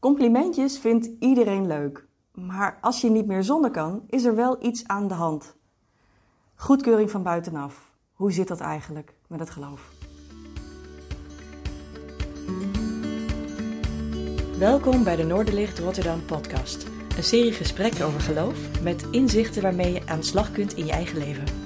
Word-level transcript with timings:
Complimentjes 0.00 0.78
vindt 0.78 1.10
iedereen 1.18 1.66
leuk. 1.66 2.06
Maar 2.34 2.78
als 2.80 3.00
je 3.00 3.10
niet 3.10 3.26
meer 3.26 3.42
zonder 3.42 3.70
kan, 3.70 4.02
is 4.06 4.24
er 4.24 4.34
wel 4.34 4.64
iets 4.64 4.86
aan 4.86 5.08
de 5.08 5.14
hand. 5.14 5.56
Goedkeuring 6.54 7.10
van 7.10 7.22
buitenaf. 7.22 7.90
Hoe 8.12 8.32
zit 8.32 8.48
dat 8.48 8.60
eigenlijk 8.60 9.14
met 9.28 9.40
het 9.40 9.50
geloof? 9.50 9.92
Welkom 14.58 15.04
bij 15.04 15.16
de 15.16 15.24
Noorderlicht 15.24 15.78
Rotterdam 15.78 16.24
podcast. 16.24 16.86
Een 17.16 17.24
serie 17.24 17.52
gesprekken 17.52 18.06
over 18.06 18.20
geloof 18.20 18.82
met 18.82 19.06
inzichten 19.10 19.62
waarmee 19.62 19.92
je 19.92 20.06
aan 20.06 20.18
de 20.18 20.26
slag 20.26 20.52
kunt 20.52 20.74
in 20.74 20.86
je 20.86 20.92
eigen 20.92 21.18
leven. 21.18 21.59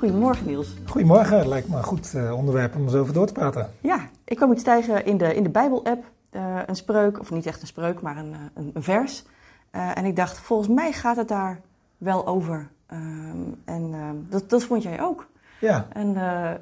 Goedemorgen 0.00 0.46
Niels. 0.46 0.74
Goedemorgen, 0.86 1.38
het 1.38 1.46
lijkt 1.46 1.68
me 1.68 1.76
een 1.76 1.82
goed 1.82 2.14
eh, 2.14 2.36
onderwerp 2.36 2.74
om 2.74 2.82
eens 2.82 2.94
over 2.94 3.14
door 3.14 3.26
te 3.26 3.32
praten. 3.32 3.70
Ja, 3.80 4.08
ik 4.24 4.36
kwam 4.36 4.52
iets 4.52 4.62
tegen 4.62 5.04
in 5.04 5.18
de, 5.18 5.34
in 5.34 5.42
de 5.42 5.48
Bijbel-app, 5.48 6.04
uh, 6.32 6.58
een 6.66 6.76
spreuk, 6.76 7.20
of 7.20 7.30
niet 7.30 7.46
echt 7.46 7.60
een 7.60 7.66
spreuk, 7.66 8.00
maar 8.00 8.16
een, 8.16 8.32
eh, 8.32 8.38
een, 8.54 8.70
een 8.74 8.82
vers. 8.82 9.24
Uh, 9.72 9.96
en 9.98 10.04
ik 10.04 10.16
dacht, 10.16 10.38
volgens 10.38 10.68
mij 10.68 10.92
gaat 10.92 11.16
het 11.16 11.28
daar 11.28 11.60
wel 11.98 12.26
over. 12.26 12.68
Um, 12.92 13.54
en 13.64 13.92
uh, 13.92 14.08
dat, 14.30 14.50
dat 14.50 14.64
vond 14.64 14.82
jij 14.82 15.02
ook. 15.02 15.26
Ja. 15.60 15.86
En 15.92 16.12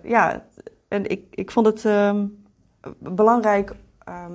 ja, 0.03 0.45
en 0.89 1.11
ik, 1.11 1.25
ik 1.31 1.51
vond 1.51 1.67
het 1.67 1.85
um, 1.85 2.45
belangrijk 2.99 3.75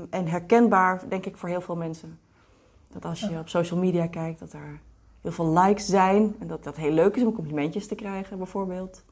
en 0.09 0.27
herkenbaar, 0.27 1.01
denk 1.07 1.25
ik, 1.25 1.37
voor 1.37 1.49
heel 1.49 1.61
veel 1.61 1.75
mensen. 1.75 2.19
Dat 2.91 3.05
als 3.05 3.19
je 3.19 3.29
ja. 3.29 3.39
op 3.39 3.49
social 3.49 3.79
media 3.79 4.07
kijkt, 4.07 4.39
dat 4.39 4.53
er 4.53 4.79
heel 5.23 5.31
veel 5.31 5.53
likes 5.53 5.85
zijn. 5.85 6.35
En 6.39 6.47
dat 6.47 6.63
dat 6.63 6.75
heel 6.75 6.91
leuk 6.91 7.15
is 7.15 7.23
om 7.23 7.33
complimentjes 7.33 7.87
te 7.87 7.95
krijgen, 7.95 8.37
bijvoorbeeld. 8.37 9.03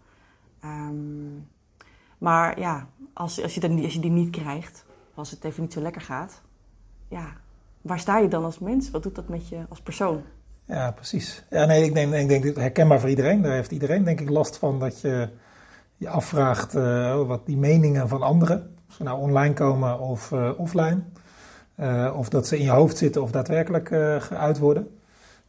Um, 0.64 1.48
maar 2.18 2.60
ja, 2.60 2.88
als, 3.14 3.42
als, 3.42 3.54
je 3.54 3.60
dat, 3.60 3.84
als 3.84 3.94
je 3.94 4.00
die 4.00 4.12
niet 4.12 4.30
krijgt, 4.30 4.86
als 5.14 5.32
het 5.32 5.44
even 5.44 5.62
niet 5.62 5.74
zo 5.74 5.82
lekker 5.82 6.02
gaat, 6.02 6.42
ja, 7.08 7.26
waar 7.82 8.00
sta 8.00 8.18
je 8.18 8.28
dan 8.28 8.44
als 8.44 8.60
mens? 8.60 8.92
Wat 8.92 9.04
doet 9.04 9.16
dat 9.16 9.28
met 9.28 9.48
je 9.48 9.58
als 9.70 9.82
persoon? 9.82 10.22
Ja, 10.66 10.92
precies. 10.92 11.44
Ja, 11.50 11.66
nee, 11.66 11.84
ik 11.84 11.94
denk, 11.94 12.14
ik 12.14 12.28
denk 12.28 12.56
herkenbaar 12.56 13.00
voor 13.00 13.10
iedereen. 13.10 13.42
Daar 13.42 13.54
heeft 13.54 13.72
iedereen 13.72 14.04
denk 14.04 14.20
ik 14.20 14.30
last 14.30 14.58
van 14.58 14.80
dat 14.80 15.02
je 15.02 15.30
je 15.98 16.10
afvraagt 16.10 16.76
uh, 16.76 17.28
wat 17.28 17.46
die 17.46 17.58
meningen 17.58 18.08
van 18.08 18.22
anderen, 18.22 18.76
of 18.90 18.96
ze 18.96 19.04
nou 19.04 19.20
online 19.20 19.54
komen 19.54 20.00
of 20.00 20.32
uh, 20.32 20.52
offline, 20.58 21.02
uh, 21.76 22.14
of 22.18 22.30
dat 22.30 22.48
ze 22.48 22.58
in 22.58 22.64
je 22.64 22.72
hoofd 22.72 22.98
zitten 22.98 23.22
of 23.22 23.32
daadwerkelijk 23.32 23.88
geuit 24.20 24.60
worden. 24.60 25.01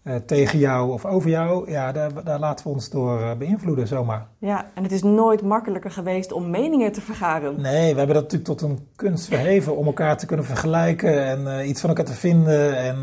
Uh, 0.04 0.14
tegen 0.14 0.58
jou 0.58 0.92
of 0.92 1.04
over 1.04 1.30
jou, 1.30 1.70
ja, 1.70 1.92
daar, 1.92 2.24
daar 2.24 2.38
laten 2.38 2.66
we 2.66 2.72
ons 2.72 2.90
door 2.90 3.20
uh, 3.20 3.32
beïnvloeden 3.34 3.86
zomaar. 3.86 4.26
Ja, 4.38 4.66
en 4.74 4.82
het 4.82 4.92
is 4.92 5.02
nooit 5.02 5.42
makkelijker 5.42 5.90
geweest 5.90 6.32
om 6.32 6.50
meningen 6.50 6.92
te 6.92 7.00
vergaren. 7.00 7.60
Nee, 7.60 7.92
we 7.92 7.98
hebben 7.98 8.14
dat 8.14 8.22
natuurlijk 8.22 8.44
tot 8.44 8.62
een 8.62 8.86
kunst 8.96 9.26
verheven 9.26 9.76
om 9.76 9.86
elkaar 9.86 10.16
te 10.16 10.26
kunnen 10.26 10.46
vergelijken 10.46 11.24
en 11.24 11.40
uh, 11.40 11.68
iets 11.68 11.80
van 11.80 11.88
elkaar 11.88 12.04
te 12.04 12.12
vinden. 12.12 12.76
En, 12.76 13.00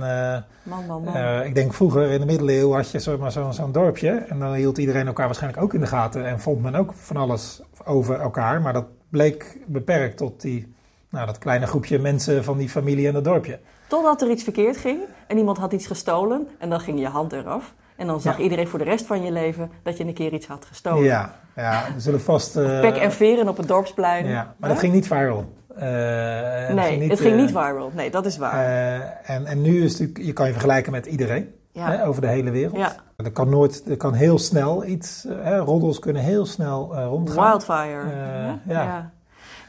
man, 0.64 0.86
man, 0.86 1.04
man. 1.04 1.44
ik 1.44 1.56
denk 1.56 1.74
vroeger 1.74 2.12
in 2.12 2.20
de 2.20 2.26
middeleeuwen 2.26 2.76
had 2.76 2.92
je 2.92 3.00
zomaar 3.00 3.32
zo'n 3.32 3.54
zo 3.54 3.72
dorpje 3.72 4.10
en 4.10 4.40
dan 4.40 4.54
hield 4.54 4.78
iedereen 4.78 5.08
elkaar 5.08 5.26
waarschijnlijk 5.26 5.64
ook 5.64 5.74
in 5.74 5.80
de 5.80 5.88
gaten 5.88 6.26
en 6.26 6.40
vond 6.40 6.62
men 6.62 6.76
ook 6.76 6.94
van 6.94 7.18
alles 7.18 7.62
over 7.86 8.20
elkaar. 8.20 8.62
Maar 8.62 8.74
dat 8.74 8.86
bleek 9.10 9.58
beperkt 9.68 10.18
tot 10.18 10.42
die, 10.42 10.74
nou, 11.10 11.26
dat 11.26 11.38
kleine 11.38 11.68
groepje 11.68 12.00
mensen 12.00 12.44
van 12.44 12.58
die 12.58 12.70
familie 12.70 13.08
en 13.08 13.14
dat 13.14 13.24
dorpje. 13.24 13.60
Totdat 13.90 14.22
er 14.22 14.30
iets 14.30 14.44
verkeerd 14.44 14.78
ging 14.78 15.00
en 15.28 15.38
iemand 15.38 15.58
had 15.58 15.74
iets 15.74 15.88
gestolen 15.88 16.48
en 16.58 16.70
dan 16.70 16.80
ging 16.80 17.00
je 17.00 17.08
hand 17.08 17.34
eraf. 17.34 17.74
En 17.96 18.08
dan 18.08 18.22
zag 18.22 18.38
ja. 18.38 18.44
iedereen 18.44 18.68
voor 18.68 18.80
de 18.80 18.86
rest 18.86 19.06
van 19.06 19.24
je 19.24 19.32
leven 19.32 19.72
dat 19.84 19.98
je 19.98 20.04
een 20.04 20.14
keer 20.14 20.34
iets 20.34 20.48
had 20.48 20.66
gestolen. 20.66 21.04
Ja, 21.04 21.36
ja 21.56 21.84
we 21.94 22.00
zullen 22.00 22.22
vast... 22.22 22.58
Uh, 22.58 22.80
Pek 22.80 22.96
en 22.96 23.12
veren 23.12 23.48
op 23.48 23.58
het 23.58 23.68
dorpsplein. 23.68 24.28
Ja, 24.28 24.54
maar 24.58 24.70
dat 24.70 24.80
ging 24.80 24.94
niet 24.94 25.08
viral. 25.08 25.46
Uh, 25.76 25.84
nee, 25.84 26.86
ging 26.86 27.02
niet, 27.02 27.10
het 27.10 27.20
ging 27.20 27.34
uh, 27.34 27.42
niet 27.42 27.50
viral. 27.50 27.92
Nee, 27.94 28.12
dat 28.12 28.26
is 28.26 28.38
waar. 28.38 28.66
en, 29.24 29.46
en 29.46 29.62
nu 29.62 29.84
is 29.84 29.92
het 29.92 30.00
natuurlijk, 30.00 30.26
je 30.26 30.34
kan 30.34 30.46
je 30.46 30.52
vergelijken 30.52 30.92
met 30.92 31.06
iedereen. 31.06 31.54
Ja. 31.72 31.92
Hè, 31.92 32.08
over 32.08 32.22
de 32.22 32.28
hele 32.28 32.52
wereld. 32.52 32.78
Ja. 32.78 32.96
Er 33.16 33.32
kan 33.32 33.50
nooit, 33.50 33.84
er 33.90 33.98
kan 33.98 34.14
heel 34.14 34.38
snel 34.38 34.86
iets, 34.86 35.26
hè, 35.30 35.58
roddels 35.58 36.00
kunnen 36.00 36.22
heel 36.22 36.46
snel 36.46 36.96
rondgaan. 36.96 37.50
Wildfire. 37.50 38.02
ja. 38.66 38.84
ja. 38.84 39.12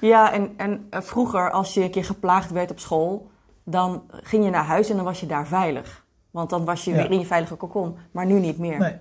Ja, 0.01 0.33
en, 0.33 0.51
en 0.57 0.89
vroeger 0.91 1.51
als 1.51 1.75
je 1.75 1.83
een 1.83 1.91
keer 1.91 2.05
geplaagd 2.05 2.51
werd 2.51 2.71
op 2.71 2.79
school 2.79 3.30
dan 3.71 4.03
ging 4.11 4.45
je 4.45 4.51
naar 4.51 4.65
huis 4.65 4.91
en 4.91 4.97
dan 4.97 5.05
was 5.05 5.21
je 5.21 5.27
daar 5.27 5.47
veilig. 5.47 6.05
Want 6.31 6.51
dan 6.51 6.65
was 6.65 6.85
je 6.85 6.91
ja. 6.91 6.97
weer 6.97 7.11
in 7.11 7.19
je 7.19 7.27
veilige 7.27 7.55
kokon, 7.55 7.97
maar 8.11 8.27
nu 8.27 8.39
niet 8.39 8.59
meer. 8.59 8.79
Nee. 8.79 8.97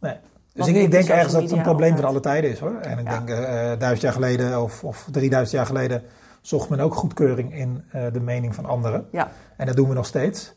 nee. 0.00 0.16
Dus 0.52 0.66
ik, 0.66 0.76
ik 0.76 0.90
denk 0.90 1.08
ergens 1.08 1.32
dat 1.32 1.42
het 1.42 1.50
een 1.50 1.62
probleem 1.62 1.92
altijd. 1.92 2.00
van 2.00 2.10
alle 2.10 2.20
tijden 2.20 2.50
is 2.50 2.58
hoor. 2.58 2.74
En 2.80 2.98
ik 2.98 3.08
ja. 3.08 3.20
denk 3.20 3.28
uh, 3.28 3.46
duizend 3.78 4.00
jaar 4.00 4.12
geleden 4.12 4.62
of, 4.62 4.84
of 4.84 5.08
3000 5.10 5.56
jaar 5.56 5.66
geleden 5.66 6.02
zocht 6.40 6.68
men 6.68 6.80
ook 6.80 6.94
goedkeuring 6.94 7.54
in 7.54 7.84
uh, 7.94 8.02
de 8.12 8.20
mening 8.20 8.54
van 8.54 8.64
anderen. 8.64 9.08
Ja. 9.10 9.30
En 9.56 9.66
dat 9.66 9.76
doen 9.76 9.88
we 9.88 9.94
nog 9.94 10.06
steeds. 10.06 10.54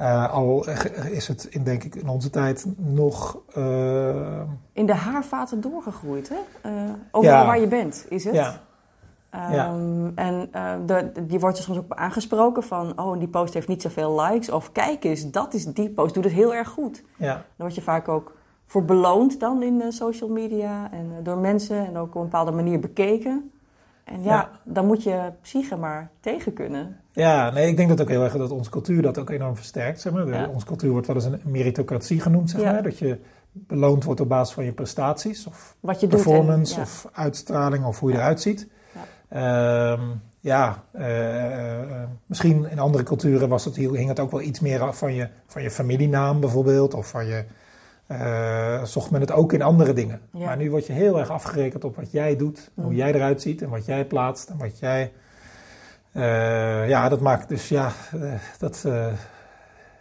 Uh, 0.00 0.32
al 0.32 0.66
is 1.10 1.28
het 1.28 1.44
in, 1.44 1.64
denk 1.64 1.84
ik, 1.84 1.94
in 1.94 2.08
onze 2.08 2.30
tijd 2.30 2.66
nog. 2.76 3.38
Uh... 3.56 4.40
In 4.72 4.86
de 4.86 4.94
haarvaten 4.94 5.60
doorgegroeid, 5.60 6.28
hè? 6.28 6.70
Uh, 6.70 6.92
overal 7.10 7.40
ja. 7.40 7.46
waar 7.46 7.60
je 7.60 7.66
bent, 7.66 8.06
is 8.08 8.24
het? 8.24 8.34
Ja. 8.34 8.60
Ja. 9.32 9.72
Um, 9.72 10.12
en 10.14 10.48
uh, 10.54 10.72
de, 10.86 11.12
die 11.26 11.38
wordt 11.38 11.58
er 11.58 11.64
soms 11.64 11.78
ook 11.78 11.92
aangesproken 11.94 12.62
van, 12.62 13.00
oh, 13.00 13.18
die 13.18 13.28
post 13.28 13.54
heeft 13.54 13.68
niet 13.68 13.82
zoveel 13.82 14.20
likes. 14.20 14.50
Of 14.50 14.72
kijk 14.72 15.04
eens, 15.04 15.30
dat 15.30 15.54
is 15.54 15.64
die 15.64 15.90
post, 15.90 16.14
doet 16.14 16.24
het 16.24 16.32
heel 16.32 16.54
erg 16.54 16.68
goed. 16.68 17.02
Ja. 17.16 17.32
Dan 17.34 17.42
word 17.56 17.74
je 17.74 17.82
vaak 17.82 18.08
ook 18.08 18.36
voor 18.66 18.84
beloond 18.84 19.40
dan 19.40 19.62
in 19.62 19.74
uh, 19.74 19.84
social 19.88 20.30
media 20.30 20.92
en 20.92 21.06
uh, 21.06 21.12
door 21.22 21.38
mensen 21.38 21.86
en 21.86 21.96
ook 21.96 22.08
op 22.08 22.14
een 22.14 22.22
bepaalde 22.22 22.50
manier 22.50 22.80
bekeken. 22.80 23.50
En 24.04 24.22
ja, 24.22 24.32
ja, 24.32 24.50
dan 24.64 24.86
moet 24.86 25.02
je 25.02 25.32
psyche 25.42 25.76
maar 25.76 26.10
tegen 26.20 26.52
kunnen. 26.52 27.00
Ja, 27.12 27.50
nee, 27.50 27.68
ik 27.68 27.76
denk 27.76 27.88
dat 27.88 28.00
ook 28.00 28.08
heel 28.08 28.22
erg 28.24 28.36
dat 28.36 28.50
onze 28.50 28.70
cultuur 28.70 29.02
dat 29.02 29.18
ook 29.18 29.30
enorm 29.30 29.56
versterkt. 29.56 30.00
Zeg 30.00 30.12
maar. 30.12 30.24
De, 30.24 30.32
ja. 30.32 30.48
Onze 30.52 30.66
cultuur 30.66 30.90
wordt 30.90 31.06
wel 31.06 31.16
eens 31.16 31.24
een 31.24 31.40
meritocratie 31.44 32.20
genoemd, 32.20 32.50
zeg 32.50 32.64
maar. 32.64 32.82
Dat 32.82 32.98
je 32.98 33.18
beloond 33.52 34.04
wordt 34.04 34.20
op 34.20 34.28
basis 34.28 34.54
van 34.54 34.64
je 34.64 34.72
prestaties 34.72 35.46
of 35.46 35.76
Wat 35.80 36.00
je 36.00 36.06
performance 36.06 36.74
doet 36.74 36.84
en, 36.84 36.90
of 36.90 37.06
uitstraling 37.12 37.84
of 37.84 38.00
hoe 38.00 38.10
je 38.10 38.16
eruit 38.16 38.40
ziet. 38.40 38.68
Um, 39.36 40.22
ja, 40.40 40.84
uh, 40.92 41.50
uh, 41.50 42.02
misschien 42.26 42.70
in 42.70 42.78
andere 42.78 43.04
culturen 43.04 43.48
was 43.48 43.64
het, 43.64 43.76
hing 43.76 44.08
het 44.08 44.20
ook 44.20 44.30
wel 44.30 44.40
iets 44.40 44.60
meer 44.60 44.80
af 44.82 44.98
van 44.98 45.14
je, 45.14 45.28
van 45.46 45.62
je 45.62 45.70
familienaam 45.70 46.40
bijvoorbeeld. 46.40 46.94
Of 46.94 47.08
van 47.08 47.26
je, 47.26 47.44
uh, 48.08 48.84
zocht 48.84 49.10
men 49.10 49.20
het 49.20 49.32
ook 49.32 49.52
in 49.52 49.62
andere 49.62 49.92
dingen. 49.92 50.20
Ja. 50.30 50.44
Maar 50.44 50.56
nu 50.56 50.70
word 50.70 50.86
je 50.86 50.92
heel 50.92 51.18
erg 51.18 51.30
afgerekend 51.30 51.84
op 51.84 51.96
wat 51.96 52.10
jij 52.10 52.36
doet, 52.36 52.70
mm. 52.74 52.84
hoe 52.84 52.94
jij 52.94 53.14
eruit 53.14 53.42
ziet 53.42 53.62
en 53.62 53.68
wat 53.68 53.86
jij 53.86 54.04
plaatst 54.04 54.48
en 54.48 54.58
wat 54.58 54.78
jij. 54.78 55.12
ja, 56.88 57.08
dat 57.08 57.20
maakt 57.20 57.48
dus 57.48 57.68
ja, 57.68 57.92
dat, 58.58 58.84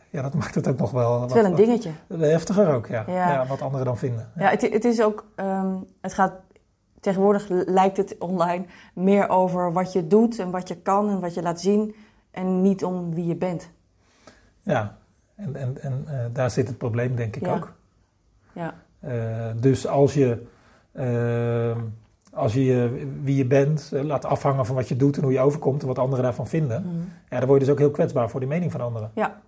ja, 0.09 0.21
dat 0.21 0.33
maakt 0.33 0.55
het 0.55 0.67
ook 0.67 0.77
nog 0.77 0.91
wel. 0.91 1.21
Het 1.21 1.29
is 1.29 1.35
wel 1.35 1.45
een 1.45 1.55
dingetje. 1.55 1.91
Wat, 2.07 2.19
heftiger 2.19 2.73
ook, 2.73 2.87
ja. 2.87 3.03
ja. 3.07 3.31
ja. 3.31 3.45
wat 3.47 3.61
anderen 3.61 3.85
dan 3.85 3.97
vinden. 3.97 4.29
Ja, 4.35 4.49
het, 4.49 4.61
het 4.61 4.85
is 4.85 5.01
ook, 5.01 5.25
um, 5.35 5.85
het 6.01 6.13
gaat 6.13 6.33
Tegenwoordig 7.07 7.47
lijkt 7.49 7.97
het 7.97 8.15
online 8.17 8.65
meer 8.93 9.29
over 9.29 9.73
wat 9.73 9.93
je 9.93 10.07
doet 10.07 10.39
en 10.39 10.51
wat 10.51 10.67
je 10.67 10.75
kan 10.75 11.09
en 11.09 11.19
wat 11.19 11.33
je 11.33 11.41
laat 11.41 11.61
zien 11.61 11.95
en 12.31 12.61
niet 12.61 12.83
om 12.83 13.13
wie 13.13 13.25
je 13.25 13.35
bent. 13.35 13.69
Ja, 14.61 14.97
en, 15.35 15.55
en, 15.55 15.81
en 15.81 16.05
uh, 16.07 16.25
daar 16.33 16.51
zit 16.51 16.67
het 16.67 16.77
probleem 16.77 17.15
denk 17.15 17.35
ik 17.35 17.45
ja. 17.45 17.55
ook. 17.55 17.73
Ja. 18.53 18.73
Uh, 18.99 19.61
dus 19.61 19.87
als 19.87 20.13
je, 20.13 20.45
uh, 20.93 21.77
als 22.33 22.53
je 22.53 23.07
wie 23.23 23.35
je 23.35 23.45
bent 23.45 23.89
laat 23.91 24.25
afhangen 24.25 24.65
van 24.65 24.75
wat 24.75 24.87
je 24.87 24.95
doet 24.95 25.17
en 25.17 25.23
hoe 25.23 25.31
je 25.31 25.39
overkomt 25.39 25.81
en 25.81 25.87
wat 25.87 25.99
anderen 25.99 26.23
daarvan 26.23 26.47
vinden, 26.47 26.83
mm. 26.83 27.11
ja, 27.29 27.37
dan 27.37 27.47
word 27.47 27.59
je 27.59 27.65
dus 27.65 27.73
ook 27.73 27.79
heel 27.79 27.91
kwetsbaar 27.91 28.29
voor 28.29 28.39
de 28.39 28.45
mening 28.45 28.71
van 28.71 28.81
anderen. 28.81 29.11
Ja, 29.13 29.41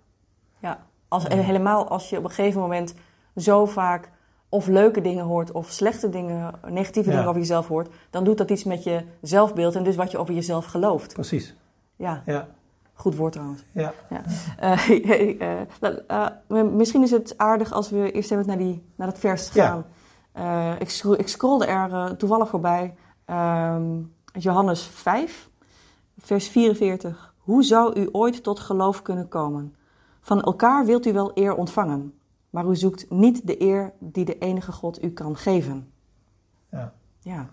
ja. 0.59 0.80
Als, 1.08 1.28
helemaal 1.28 1.88
als 1.88 2.09
je 2.09 2.18
op 2.18 2.24
een 2.24 2.30
gegeven 2.30 2.62
moment 2.62 2.94
zo 3.36 3.66
vaak 3.66 4.09
of 4.50 4.68
leuke 4.68 5.02
dingen 5.02 5.26
hoort 5.26 5.52
of 5.52 5.70
slechte 5.70 6.10
dingen, 6.10 6.54
negatieve 6.68 7.10
ja. 7.10 7.16
dingen 7.16 7.30
over 7.30 7.42
jezelf 7.42 7.68
hoort, 7.68 7.90
dan 8.10 8.24
doet 8.24 8.38
dat 8.38 8.50
iets 8.50 8.64
met 8.64 8.84
je 8.84 9.04
zelfbeeld 9.22 9.76
en 9.76 9.84
dus 9.84 9.96
wat 9.96 10.12
je 10.12 10.18
over 10.18 10.34
jezelf 10.34 10.66
gelooft. 10.66 11.14
Precies. 11.14 11.56
Ja. 11.96 12.24
ja. 12.25 12.48
Goed 12.94 13.16
woord 13.16 13.31
trouwens. 13.34 13.63
Ja. 13.72 13.94
ja. 14.10 14.24
Uh, 14.63 14.90
uh, 15.80 16.28
uh, 16.48 16.72
misschien 16.72 17.04
is 17.04 17.12
het 17.12 17.38
aardig 17.38 17.72
als 17.72 17.90
we 17.90 18.12
eerst 18.12 18.31
even 18.31 18.46
naar, 18.48 18.57
die, 18.57 18.84
naar 18.96 19.07
dat 19.07 19.19
vers 19.19 19.50
gaan. 19.50 19.86
Ja. 20.34 20.78
ik, 20.80 20.90
scro 20.90 21.13
ik 21.13 21.28
scrollde 21.28 21.66
er 21.66 22.18
toevallig 22.18 22.50
voorbij. 22.50 22.95
Um, 23.25 24.13
Johannes 24.34 24.84
5, 24.84 25.50
vers 26.18 26.48
44. 26.48 27.34
Hoe 27.38 27.63
zou 27.63 28.00
u 28.00 28.10
ooit 28.12 28.44
tot 28.44 28.60
geloof 28.60 29.02
kunnen 29.02 29.28
komen? 29.28 29.75
Van 30.22 30.42
elkaar 30.42 30.86
wilt 30.86 31.06
u 31.06 31.13
wel 31.13 31.31
eer 31.34 31.56
ontvangen 31.56 32.19
maar 32.50 32.66
u 32.66 32.75
zoekt 32.75 33.10
niet 33.10 33.48
de 33.48 33.62
eer 33.62 33.94
die 34.00 34.25
de 34.25 34.38
enige 34.38 34.72
God 34.72 35.04
u 35.04 35.10
kan 35.10 35.38
geven. 35.38 35.92
Ja. 36.72 36.94
Ja, 37.19 37.50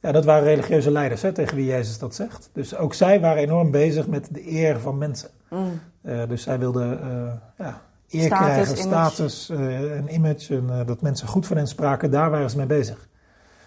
ja 0.00 0.12
dat 0.12 0.24
waren 0.24 0.44
religieuze 0.44 0.90
leiders 0.90 1.22
hè, 1.22 1.32
tegen 1.32 1.56
wie 1.56 1.66
Jezus 1.66 1.98
dat 1.98 2.14
zegt. 2.14 2.50
Dus 2.52 2.76
ook 2.76 2.94
zij 2.94 3.20
waren 3.20 3.42
enorm 3.42 3.70
bezig 3.70 4.06
met 4.06 4.28
de 4.34 4.52
eer 4.52 4.80
van 4.80 4.98
mensen. 4.98 5.30
Mm. 5.50 5.80
Uh, 6.02 6.22
dus 6.28 6.42
zij 6.42 6.58
wilden 6.58 7.00
uh, 7.02 7.32
ja, 7.58 7.82
eer 8.08 8.24
status, 8.24 8.46
krijgen, 8.46 8.86
image. 8.86 9.10
status, 9.10 9.50
uh, 9.50 9.96
een 9.96 10.14
image, 10.14 10.56
en, 10.56 10.86
dat 10.86 11.00
mensen 11.00 11.28
goed 11.28 11.46
van 11.46 11.56
hen 11.56 11.68
spraken. 11.68 12.10
Daar 12.10 12.30
waren 12.30 12.50
ze 12.50 12.56
mee 12.56 12.66
bezig. 12.66 13.08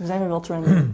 Zijn 0.03 0.21
we 0.21 0.27
wel 0.27 0.39
trendy. 0.39 0.69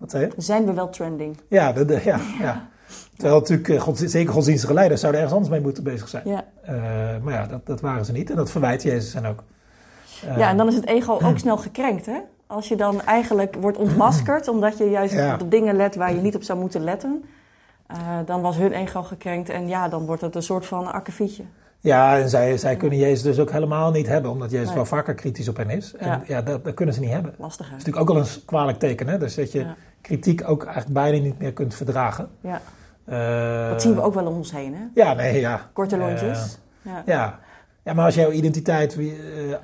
Wat 0.00 0.10
zei 0.10 0.26
je? 0.26 0.42
Zijn 0.42 0.64
we 0.64 0.72
wel 0.72 0.90
trending? 0.90 1.36
Ja, 1.48 1.72
de, 1.72 1.84
de- 1.84 2.00
ja, 2.04 2.20
ja. 2.40 2.68
Terwijl 3.20 3.40
natuurlijk, 3.40 3.68
eh, 3.68 3.80
god, 3.80 3.98
zeker 3.98 4.32
godsdienstige 4.32 4.74
leiders 4.74 5.00
zouden 5.00 5.20
ergens 5.20 5.38
anders 5.40 5.56
mee 5.56 5.64
moeten 5.66 5.82
bezig 5.84 6.08
zijn. 6.08 6.22
Ja. 6.28 6.44
Eh, 6.62 6.74
maar 7.22 7.32
ja, 7.32 7.46
dat, 7.46 7.66
dat 7.66 7.80
waren 7.80 8.04
ze 8.04 8.12
niet. 8.12 8.30
En 8.30 8.36
dat 8.36 8.50
verwijt 8.50 8.82
Jezus 8.82 9.14
hen 9.14 9.26
ook. 9.26 9.42
Eh, 10.28 10.38
ja, 10.38 10.48
en 10.48 10.56
dan 10.56 10.68
is 10.68 10.74
het 10.74 10.86
ego 10.86 11.18
ook 11.22 11.38
snel 11.44 11.56
gekrenkt, 11.56 12.06
hè? 12.06 12.18
Als 12.46 12.68
je 12.68 12.76
dan 12.76 13.02
eigenlijk 13.02 13.56
wordt 13.60 13.78
ontmaskerd 13.78 14.48
omdat 14.54 14.78
je 14.78 14.90
juist 14.90 15.14
Ja. 15.14 15.36
op 15.40 15.50
dingen 15.50 15.76
let 15.76 15.94
waar 15.94 16.14
je 16.14 16.20
niet 16.20 16.34
op 16.34 16.42
zou 16.42 16.58
moeten 16.58 16.84
letten. 16.84 17.24
dan 18.24 18.40
was 18.42 18.56
hun 18.56 18.72
ego 18.72 19.02
gekrenkt 19.02 19.48
en 19.48 19.68
ja, 19.68 19.88
dan 19.88 20.06
wordt 20.06 20.22
het 20.22 20.34
een 20.34 20.42
soort 20.42 20.66
van 20.66 20.92
akkefietje. 20.92 21.42
Ja, 21.82 22.18
en 22.18 22.28
zij, 22.28 22.56
zij 22.58 22.76
kunnen 22.76 22.98
Jezus 22.98 23.22
dus 23.22 23.38
ook 23.38 23.50
helemaal 23.50 23.90
niet 23.90 24.06
hebben, 24.06 24.30
omdat 24.30 24.50
Jezus 24.50 24.66
Nee. 24.66 24.74
wel 24.76 24.84
vaker 24.84 25.14
kritisch 25.14 25.48
op 25.48 25.56
hen 25.56 25.70
is. 25.70 25.94
En 25.96 26.06
Ja. 26.08 26.22
ja, 26.26 26.42
dat, 26.42 26.64
dat 26.64 26.74
kunnen 26.74 26.94
ze 26.94 27.00
niet 27.00 27.10
hebben. 27.10 27.34
Lastig, 27.38 27.66
hè? 27.66 27.72
Dat 27.72 27.80
is 27.80 27.84
natuurlijk 27.86 28.10
ook 28.10 28.16
al 28.16 28.22
een 28.22 28.44
kwalijk 28.44 28.78
teken, 28.78 29.08
hè? 29.08 29.18
Dus 29.18 29.34
dat 29.34 29.52
je 29.52 29.58
Ja. 29.58 29.74
kritiek 30.00 30.48
ook 30.48 30.64
eigenlijk 30.64 30.94
bijna 30.94 31.18
niet 31.22 31.38
meer 31.38 31.52
kunt 31.52 31.74
verdragen. 31.74 32.28
Ja. 32.40 32.60
Eh, 33.10 33.68
Dat 33.70 33.82
zien 33.82 33.94
we 33.94 34.00
ook 34.00 34.14
wel 34.14 34.26
om 34.26 34.34
ons 34.36 34.52
heen, 34.52 34.74
hè? 34.74 34.82
Ja, 34.94 35.12
nee, 35.14 35.40
ja. 35.40 35.70
Korte 35.72 35.96
Eh, 35.96 36.00
lontjes. 36.02 36.58
ja. 36.82 37.02
ja. 37.06 37.38
ja, 37.82 37.92
maar 37.94 38.04
als 38.04 38.14
jouw 38.14 38.30
identiteit 38.30 38.98
eh, 38.98 39.06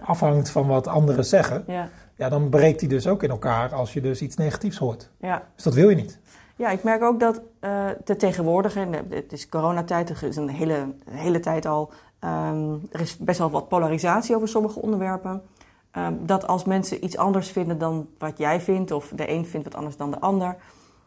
afhangt 0.04 0.50
van 0.50 0.66
wat 0.66 0.86
anderen 0.86 1.24
zeggen, 1.24 1.64
Ja. 1.66 1.88
ja, 2.14 2.28
dan 2.28 2.48
breekt 2.48 2.80
die 2.80 2.88
dus 2.88 3.06
ook 3.06 3.22
in 3.22 3.30
elkaar 3.30 3.74
als 3.74 3.92
je 3.92 4.00
dus 4.00 4.22
iets 4.22 4.36
negatiefs 4.36 4.78
hoort. 4.78 5.10
Ja. 5.20 5.42
Dus 5.54 5.64
dat 5.64 5.74
wil 5.74 5.88
je 5.88 5.96
niet. 5.96 6.18
Ja, 6.56 6.70
ik 6.70 6.82
merk 6.82 7.02
ook 7.02 7.20
dat 7.20 7.40
eh 7.60 7.86
de 8.04 8.16
tegenwoordige, 8.16 8.80
en 8.80 8.92
het 9.10 9.32
is 9.32 9.48
coronatijd, 9.48 10.10
er 10.10 10.22
is 10.22 10.36
een 10.36 10.48
hele, 10.48 10.94
hele 11.10 11.40
tijd 11.40 11.66
al, 11.66 11.90
ehm, 12.18 12.72
er 12.92 13.00
is 13.00 13.16
best 13.18 13.38
wel 13.38 13.50
wat 13.50 13.68
polarisatie 13.68 14.36
over 14.36 14.48
sommige 14.48 14.80
onderwerpen. 14.82 15.42
Ehm, 15.90 16.12
dat 16.20 16.46
als 16.46 16.64
mensen 16.64 17.04
iets 17.04 17.16
anders 17.16 17.50
vinden 17.50 17.78
dan 17.78 18.08
wat 18.18 18.38
jij 18.38 18.60
vindt, 18.60 18.90
of 18.90 19.12
de 19.14 19.30
een 19.30 19.46
vindt 19.46 19.66
wat 19.66 19.76
anders 19.76 19.96
dan 19.96 20.10
de 20.10 20.20
ander, 20.20 20.56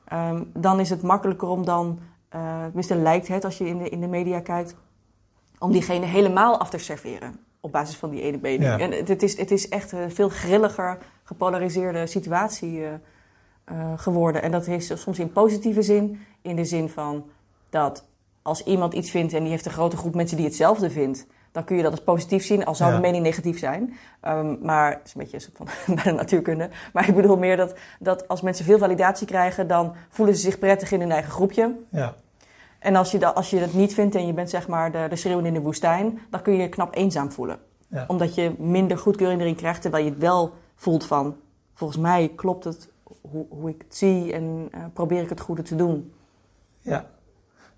ehm, 0.05 0.43
dan 0.53 0.79
is 0.79 0.89
het 0.89 1.01
makkelijker 1.01 1.47
om 1.47 1.65
dan, 1.65 1.99
eh 2.29 2.63
tenminste 2.63 2.95
lijkt 2.95 3.27
het 3.27 3.45
als 3.45 3.57
je 3.57 3.67
in 3.67 3.77
de, 3.77 3.89
in 3.89 3.99
de 3.99 4.07
media 4.07 4.39
kijkt, 4.39 4.75
om 5.59 5.71
diegene 5.71 6.05
helemaal 6.05 6.59
af 6.59 6.69
te 6.69 6.77
serveren 6.77 7.39
op 7.59 7.71
basis 7.71 7.97
van 7.97 8.09
die 8.09 8.21
ene 8.21 8.37
mening. 8.41 8.63
Ja. 8.63 8.79
En 8.79 8.91
het, 8.91 9.07
het 9.07 9.23
is, 9.23 9.37
het 9.37 9.51
is 9.51 9.69
echt 9.69 9.91
een 9.91 10.11
veel 10.11 10.29
grilliger, 10.29 10.97
gepolariseerde 11.23 12.07
situatie 12.07 12.83
eh, 12.83 12.93
eh, 13.63 13.93
geworden. 13.95 14.41
En 14.41 14.51
dat 14.51 14.67
is 14.67 15.01
soms 15.01 15.19
in 15.19 15.31
positieve 15.31 15.81
zin, 15.81 16.19
in 16.41 16.55
de 16.55 16.65
zin 16.65 16.89
van 16.89 17.25
dat 17.69 18.07
als 18.41 18.63
iemand 18.63 18.93
iets 18.93 19.11
vindt 19.11 19.33
en 19.33 19.41
die 19.41 19.51
heeft 19.51 19.65
een 19.65 19.71
grote 19.71 19.97
groep 19.97 20.15
mensen 20.15 20.37
die 20.37 20.45
hetzelfde 20.45 20.89
vindt, 20.89 21.27
dan 21.51 21.63
kun 21.63 21.75
je 21.75 21.81
dat 21.83 21.91
als 21.91 22.01
positief 22.01 22.45
zien, 22.45 22.65
al 22.65 22.75
zou 22.75 22.89
Ja. 22.89 22.95
de 22.95 23.01
mening 23.01 23.23
negatief 23.23 23.59
zijn. 23.59 23.93
Ehm, 24.21 24.55
maar 24.61 24.91
het 24.91 25.01
is 25.05 25.13
een 25.13 25.21
beetje 25.21 25.35
een 25.35 25.41
soort 25.41 25.57
van 25.57 25.67
bij 25.95 26.03
de 26.03 26.11
natuurkunde. 26.11 26.69
Maar 26.93 27.07
ik 27.09 27.15
bedoel 27.15 27.37
meer 27.37 27.57
dat, 27.57 27.73
dat 27.99 28.27
als 28.27 28.41
mensen 28.41 28.65
veel 28.65 28.77
validatie 28.77 29.27
krijgen, 29.27 29.67
dan 29.67 29.95
voelen 30.09 30.35
ze 30.35 30.41
zich 30.41 30.59
prettig 30.59 30.91
in 30.91 30.99
hun 30.99 31.11
eigen 31.11 31.31
groepje. 31.31 31.75
Ja, 31.89 32.15
En 32.79 32.95
als 32.95 33.11
je, 33.11 33.17
dat, 33.17 33.35
als 33.35 33.49
je 33.49 33.59
dat 33.59 33.73
niet 33.73 33.93
vindt 33.93 34.15
en 34.15 34.27
je 34.27 34.33
bent 34.33 34.49
zeg 34.49 34.67
maar 34.67 34.91
de, 34.91 35.05
de 35.09 35.15
schreeuwen 35.15 35.45
in 35.45 35.53
de 35.53 35.61
woestijn, 35.61 36.19
dan 36.29 36.41
kun 36.41 36.53
je 36.53 36.61
je 36.61 36.69
knap 36.69 36.95
eenzaam 36.95 37.31
voelen. 37.31 37.59
Ja. 37.87 38.05
Omdat 38.07 38.35
je 38.35 38.53
minder 38.57 38.97
goedkeuring 38.97 39.41
erin 39.41 39.55
krijgt, 39.55 39.81
terwijl 39.81 40.03
je 40.03 40.09
het 40.09 40.19
wel 40.19 40.53
voelt 40.75 41.05
van, 41.05 41.35
volgens 41.73 41.99
mij 41.99 42.31
klopt 42.35 42.63
het 42.63 42.89
hoe, 43.31 43.45
hoe 43.49 43.69
ik 43.69 43.81
het 43.87 43.95
zie 43.95 44.33
en 44.33 44.67
eh, 44.71 44.79
probeer 44.93 45.21
ik 45.21 45.29
het 45.29 45.39
goede 45.39 45.61
te 45.61 45.75
doen. 45.75 46.13
ja. 46.81 47.05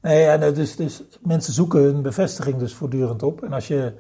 Nee, 0.02 0.52
dus, 0.52 0.76
dus 0.76 1.04
mensen 1.22 1.54
zoeken 1.54 1.82
hun 1.82 2.02
bevestiging 2.02 2.58
dus 2.58 2.74
voortdurend 2.74 3.24
op. 3.24 3.44
En 3.44 3.54
als 3.54 3.68
je, 3.68 3.94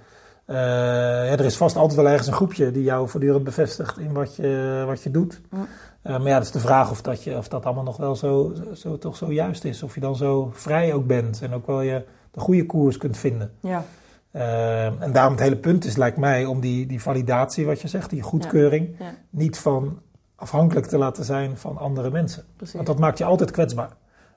eh, 0.45 0.56
ja, 0.56 1.31
er 1.31 1.45
is 1.45 1.57
vast 1.57 1.75
altijd 1.75 2.00
wel 2.00 2.09
ergens 2.09 2.27
een 2.27 2.33
groepje 2.33 2.71
die 2.71 2.83
jou 2.83 3.09
voortdurend 3.09 3.44
bevestigt 3.44 3.98
in 3.98 4.13
wat 4.13 4.36
je, 4.36 4.83
wat 4.88 5.03
je 5.03 5.12
doet. 5.12 5.42
Mm. 5.50 5.68
Eh, 6.01 6.18
maar 6.18 6.27
ja, 6.27 6.33
dat 6.33 6.45
is 6.45 6.51
de 6.51 6.59
vraag 6.59 6.92
of 6.92 7.01
dat, 7.01 7.24
je, 7.24 7.38
of 7.38 7.48
dat 7.48 7.65
allemaal 7.65 7.83
nog 7.83 7.98
wel 7.98 8.15
zo, 8.15 8.53
zo, 8.74 8.98
toch 8.98 9.18
zo 9.18 9.31
juist 9.31 9.63
is. 9.63 9.83
Of 9.83 9.95
je 9.95 10.01
dan 10.01 10.15
zo 10.15 10.51
vrij 10.53 10.94
ook 10.94 11.07
bent 11.07 11.42
en 11.42 11.53
ook 11.53 11.68
wel 11.68 11.81
je 11.81 12.04
de 12.31 12.39
goede 12.39 12.65
koers 12.65 12.97
kunt 12.97 13.18
vinden. 13.18 13.51
Ja, 13.59 13.86
Eh, 14.31 14.86
en 14.86 15.12
daarom 15.12 15.33
het 15.33 15.42
hele 15.42 15.57
punt 15.57 15.86
is, 15.86 15.95
lijkt 15.95 16.18
mij, 16.18 16.45
om 16.45 16.59
die, 16.59 16.86
die 16.86 17.01
validatie, 17.01 17.65
wat 17.65 17.81
je 17.81 17.88
zegt, 17.88 18.09
die 18.09 18.21
goedkeuring, 18.21 18.95
ja 19.00 19.13
niet 19.31 19.57
van 19.57 20.00
afhankelijk 20.36 20.86
te 20.86 20.97
laten 20.97 21.25
zijn 21.25 21.57
van 21.57 21.77
andere 21.77 22.09
mensen. 22.09 22.44
precies. 22.56 22.75
Want 22.75 22.88
dat 22.88 23.00
maakt 23.00 23.18
je 23.18 23.24
altijd 23.24 23.51
kwetsbaar. 23.51 23.89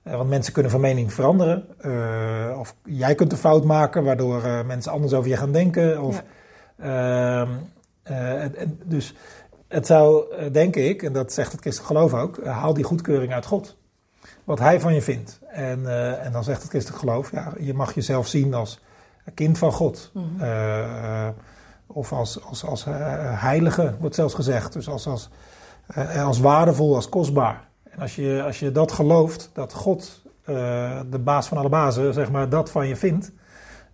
Eh, 0.05 0.17
want 0.17 0.29
mensen 0.29 0.53
kunnen 0.53 0.71
van 0.73 0.81
mening 0.81 1.13
veranderen. 1.13 1.65
eh, 1.79 2.59
of 2.59 2.75
jij 2.85 3.15
kunt 3.15 3.33
een 3.33 3.39
fout 3.39 3.65
maken, 3.65 4.05
waardoor 4.05 4.43
eh, 4.43 4.65
mensen 4.65 4.93
anders 4.93 5.13
over 5.13 5.31
je 5.31 5.37
gaan 5.37 5.53
denken. 5.53 6.03
Of, 6.03 6.23
ehm, 6.79 7.49
eh, 8.03 8.45
dus 8.85 9.15
het 9.69 9.87
zou, 9.87 10.25
denk 10.51 10.77
ik, 10.77 11.03
en 11.03 11.13
dat 11.13 11.33
zegt 11.33 11.53
het 11.53 11.61
christelijk 11.61 11.93
geloof 11.93 12.15
ook, 12.15 12.45
haal 12.45 12.75
die 12.75 12.85
goedkeuring 12.85 13.33
uit 13.33 13.47
God. 13.47 13.77
Wat 14.45 14.59
hij 14.59 14.81
van 14.81 14.95
je 14.95 15.03
vindt. 15.03 15.41
En, 15.49 15.87
en 16.21 16.33
dan 16.33 16.45
zegt 16.45 16.61
het 16.61 16.71
christelijk 16.71 17.01
geloof, 17.03 17.31
ja, 17.31 17.53
je 17.59 17.75
mag 17.75 17.95
jezelf 17.95 18.27
zien 18.27 18.55
als 18.55 18.81
kind 19.35 19.59
van 19.59 19.73
God. 19.73 20.11
Mhm. 20.15 21.33
Of 21.87 22.13
als, 22.13 22.43
als, 22.43 22.65
als 22.65 22.85
heilige, 23.25 23.95
wordt 24.01 24.15
zelfs 24.15 24.35
gezegd. 24.35 24.73
Dus 24.73 24.89
als, 24.89 25.07
als, 25.07 25.31
als 26.25 26.39
waardevol, 26.41 26.95
als 26.95 27.09
kostbaar. 27.09 27.69
En 27.95 28.01
als 28.01 28.15
je, 28.17 28.43
als 28.47 28.59
je 28.59 28.73
dat 28.73 28.93
gelooft, 28.93 29.51
dat 29.53 29.73
God, 29.73 30.23
eh, 30.45 31.01
de 31.11 31.19
baas 31.19 31.49
van 31.49 31.59
alle 31.59 31.69
bazen, 31.69 32.15
zeg 32.15 32.31
maar, 32.31 32.49
dat 32.49 32.71
van 32.71 32.87
je 32.89 32.97
vindt. 32.97 33.33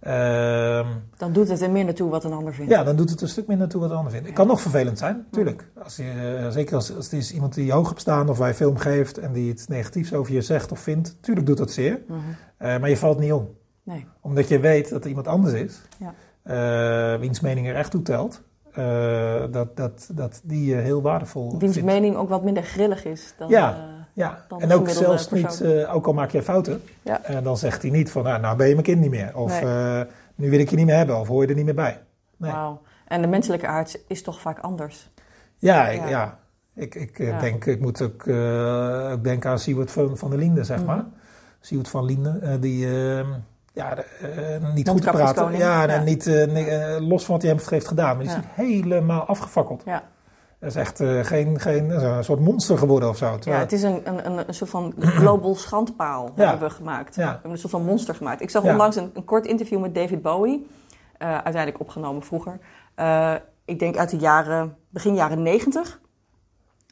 ehm, 0.01 0.87
Dan 1.17 1.33
doet 1.33 1.49
het 1.49 1.61
er 1.63 1.71
minder 1.71 1.95
toe 1.95 2.11
wat 2.11 2.25
een 2.25 2.33
ander 2.33 2.55
vindt. 2.55 2.71
ja, 2.71 2.85
dan 2.85 2.97
doet 2.97 3.11
het 3.11 3.21
een 3.21 3.29
stuk 3.29 3.47
minder 3.47 3.69
toe 3.69 3.81
wat 3.81 3.89
de 3.91 3.95
ander 3.97 4.13
vindt. 4.13 4.27
Het 4.27 4.35
kan 4.37 4.47
nog 4.47 4.61
vervelend 4.61 4.99
zijn, 4.99 5.17
natuurlijk. 5.17 5.69
Als 5.83 5.97
je, 5.97 6.37
eh, 6.39 6.49
zeker 6.51 6.75
als, 6.75 6.97
als 6.97 7.05
het 7.05 7.13
is 7.15 7.33
iemand 7.33 7.55
die 7.55 7.65
je 7.67 7.73
hoog 7.73 7.89
hebt 7.89 8.01
staan 8.01 8.29
of 8.29 8.39
waar 8.39 8.49
je 8.49 8.55
film 8.55 8.77
geeft 8.77 9.19
en 9.19 9.33
die 9.33 9.49
iets 9.51 9.67
negatiefs 9.67 10.13
over 10.15 10.33
je 10.33 10.41
zegt 10.43 10.73
of 10.73 10.79
vindt. 10.81 11.17
Tuurlijk 11.21 11.47
doet 11.47 11.57
dat 11.59 11.71
zeer, 11.71 12.01
Mhm. 12.09 12.19
Eh, 12.57 12.79
maar 12.79 12.89
je 12.89 12.97
valt 12.97 13.19
niet 13.19 13.33
om. 13.33 13.49
Nee. 13.83 14.07
Omdat 14.21 14.49
je 14.49 14.59
weet 14.61 14.91
dat 14.91 15.03
er 15.03 15.09
iemand 15.09 15.27
anders 15.27 15.55
is, 15.55 15.81
Ja. 15.99 17.19
wiens 17.19 17.41
mening 17.41 17.69
er 17.69 17.75
echt 17.75 17.91
toe 17.91 18.03
telt. 18.03 18.43
Eh, 18.75 19.43
dat, 19.53 19.77
dat, 19.77 20.11
dat 20.13 20.41
die 20.45 20.65
je 20.65 20.75
heel 20.75 21.03
waardevol 21.03 21.59
Wiens 21.59 21.75
vindt. 21.75 21.89
mening 21.93 22.17
ook 22.17 22.29
wat 22.29 22.43
minder 22.45 22.63
grillig 22.63 23.05
is 23.05 23.35
dan... 23.39 23.49
Ja. 23.49 23.71
eh, 23.73 23.79
Ja, 24.13 24.45
dan 24.49 24.61
en 24.61 24.73
ook 24.73 24.89
zelfs 24.89 25.31
niet, 25.31 25.43
persoon. 25.43 25.71
eh, 25.73 25.95
ook 25.95 26.07
al 26.07 26.13
maak 26.13 26.31
jij 26.31 26.43
fouten, 26.43 26.83
Ja. 27.03 27.23
eh, 27.23 27.43
dan 27.43 27.57
zegt 27.57 27.83
hij 27.83 27.91
niet 27.91 28.11
van, 28.11 28.23
nou, 28.23 28.41
nou 28.41 28.57
ben 28.57 28.67
je 28.67 28.73
mijn 28.73 28.85
kind 28.87 29.01
niet 29.01 29.11
meer. 29.11 29.37
Of 29.37 29.61
Nee. 29.63 29.71
eh, 29.71 30.01
nu 30.35 30.51
wil 30.51 30.59
ik 30.59 30.71
je 30.71 30.77
niet 30.77 30.87
meer 30.87 30.97
hebben, 30.97 31.19
of 31.21 31.29
hoor 31.29 31.43
je 31.43 31.49
er 31.49 31.55
niet 31.55 31.65
meer 31.65 31.75
bij. 31.75 32.01
Nee. 32.37 32.51
Wauw. 32.51 32.81
En 33.07 33.21
de 33.23 33.29
menselijke 33.29 33.67
aard 33.67 34.01
is 34.07 34.23
toch 34.23 34.41
vaak 34.41 34.59
anders. 34.59 35.11
Ja, 35.59 35.89
ik, 35.89 36.01
Ja. 36.01 36.09
ja. 36.09 36.39
ik, 36.75 36.95
ik 36.95 37.19
eh, 37.19 37.27
Ja. 37.29 37.41
denk, 37.41 37.65
ik 37.65 37.81
moet 37.81 38.03
ook, 38.03 38.27
eh, 38.27 39.11
ook 39.13 39.25
denken 39.25 39.51
aan 39.51 39.59
Siewert 39.59 39.91
van, 39.91 40.17
van 40.17 40.31
der 40.31 40.39
Linde, 40.39 40.65
zeg 40.65 40.77
Mhm. 40.79 40.87
maar. 40.87 41.05
Siewert 41.61 41.89
van 41.89 42.05
Linde, 42.05 42.39
eh, 42.43 42.53
die 42.61 42.87
eh, 42.87 43.27
ja, 43.83 43.97
eh, 43.97 44.75
niet 44.75 44.89
goed 44.89 45.03
te 45.03 45.11
praten. 45.11 45.43
Mondkapjeskoning. 45.43 45.59
Ja, 45.63 45.83
Ja. 45.83 46.01
niet, 46.03 46.27
eh, 46.27 46.47
ni- 46.47 46.67
eh, 46.69 47.09
los 47.09 47.25
van 47.25 47.35
wat 47.35 47.43
hij 47.43 47.51
hem 47.55 47.61
heeft 47.69 47.87
gedaan. 47.89 48.17
Maar 48.17 48.25
die 48.27 48.37
is 48.37 48.43
Ja. 48.57 48.63
helemaal 48.65 49.21
afgefakkeld. 49.25 49.83
Ja. 49.85 50.03
Dat 50.61 50.71
is 50.71 50.77
echt 50.77 51.01
eh, 51.01 51.25
geen, 51.25 51.61
geen, 51.61 51.91
een 52.05 52.25
soort 52.25 52.41
monster 52.41 52.79
geworden 52.79 53.09
of 53.09 53.17
zo. 53.17 53.37
Ja, 53.41 53.59
het 53.59 53.73
is 53.73 53.83
een, 53.83 54.01
een, 54.27 54.49
een, 54.49 54.55
soort 54.55 54.71
van 54.71 54.95
global 54.99 55.55
schandpaal 55.55 56.31
Ja. 56.37 56.49
hebben 56.49 56.69
we 56.69 56.75
gemaakt. 56.75 57.17
We 57.17 57.23
Ja. 57.23 57.31
hebben 57.31 57.51
een 57.51 57.59
soort 57.59 57.73
van 57.73 57.85
monster 57.85 58.15
gemaakt. 58.15 58.41
Ik 58.41 58.51
zag 58.51 58.63
Ja. 58.65 58.71
onlangs 58.71 58.97
een, 58.97 59.11
een 59.15 59.25
kort 59.25 59.47
interview 59.47 59.81
met 59.81 59.95
David 59.95 60.23
Bowie. 60.23 60.67
eh, 61.19 61.29
uiteindelijk 61.33 61.81
opgenomen 61.81 62.23
vroeger. 62.23 62.59
Eh, 62.95 63.35
ik 63.65 63.79
denk 63.79 63.97
uit 63.97 64.11
de 64.11 64.17
jaren, 64.17 64.77
begin 64.89 65.15
jaren 65.15 65.43
negentig. 65.43 66.01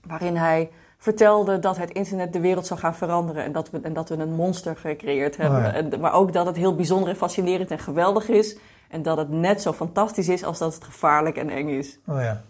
Waarin 0.07 0.37
hij 0.37 0.71
vertelde 0.99 1.59
dat 1.59 1.77
het 1.77 1.91
internet 1.91 2.33
de 2.33 2.41
wereld 2.41 2.67
zou 2.67 2.81
gaan 2.81 2.95
veranderen. 2.95 3.45
En 3.45 3.53
dat 3.53 3.71
we, 3.71 3.81
en 3.83 3.93
dat 3.93 4.09
we 4.09 4.17
een 4.17 4.33
monster 4.35 4.77
gecreëerd 4.77 5.37
hebben. 5.37 5.59
Oh 5.59 5.65
ja. 5.65 5.73
en, 5.73 6.01
maar 6.01 6.13
ook 6.13 6.33
dat 6.33 6.47
het 6.47 6.57
heel 6.57 6.75
bijzonder 6.75 7.09
en 7.09 7.17
fascinerend 7.17 7.71
en 7.71 7.79
geweldig 7.79 8.29
is. 8.29 8.57
En 8.89 9.03
dat 9.03 9.17
het 9.17 9.29
net 9.31 9.63
zo 9.63 9.73
fantastisch 9.73 10.29
is 10.29 10.45
als 10.45 10.59
dat 10.59 10.75
het 10.75 10.85
gevaarlijk 10.85 11.37
en 11.37 11.51
eng 11.51 11.69
is. 11.69 11.99
Oh 12.07 12.21
ja. 12.21 12.43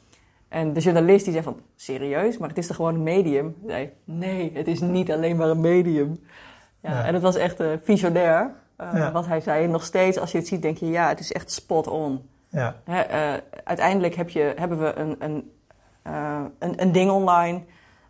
En 0.48 0.72
de 0.72 0.80
journalist 0.80 1.24
die 1.24 1.32
zei 1.32 1.44
van, 1.44 1.60
serieus? 1.76 2.38
Maar 2.38 2.48
het 2.48 2.58
is 2.58 2.66
toch 2.66 2.76
gewoon 2.76 2.94
een 2.94 3.02
medium? 3.02 3.56
Zei, 3.66 3.90
nee, 4.04 4.50
het 4.54 4.66
is 4.66 4.80
niet 4.80 5.12
alleen 5.12 5.36
maar 5.36 5.48
een 5.48 5.60
medium. 5.60 6.20
Ja, 6.80 6.90
Ja. 6.90 7.04
En 7.04 7.14
het 7.14 7.22
was 7.22 7.36
echt 7.36 7.60
eh, 7.60 7.68
visionair, 7.82 8.50
eh, 8.76 8.88
Ja. 8.94 9.12
wat 9.12 9.26
hij 9.26 9.40
zei. 9.40 9.64
En 9.64 9.70
nog 9.70 9.84
steeds, 9.84 10.18
als 10.18 10.32
je 10.32 10.38
het 10.38 10.46
ziet, 10.46 10.62
denk 10.62 10.76
je, 10.76 10.86
ja, 10.86 11.08
het 11.08 11.20
is 11.20 11.32
echt 11.32 11.50
spot 11.52 11.86
on. 11.86 12.28
Ja. 12.48 12.76
Hè, 12.84 13.00
eh, 13.00 13.40
uiteindelijk 13.64 14.14
heb 14.14 14.28
je, 14.28 14.52
hebben 14.56 14.78
we 14.78 14.94
een, 14.94 15.16
een, 15.18 15.50
een, 16.58 16.82
een 16.82 16.92
ding 16.92 17.10
online 17.10 17.62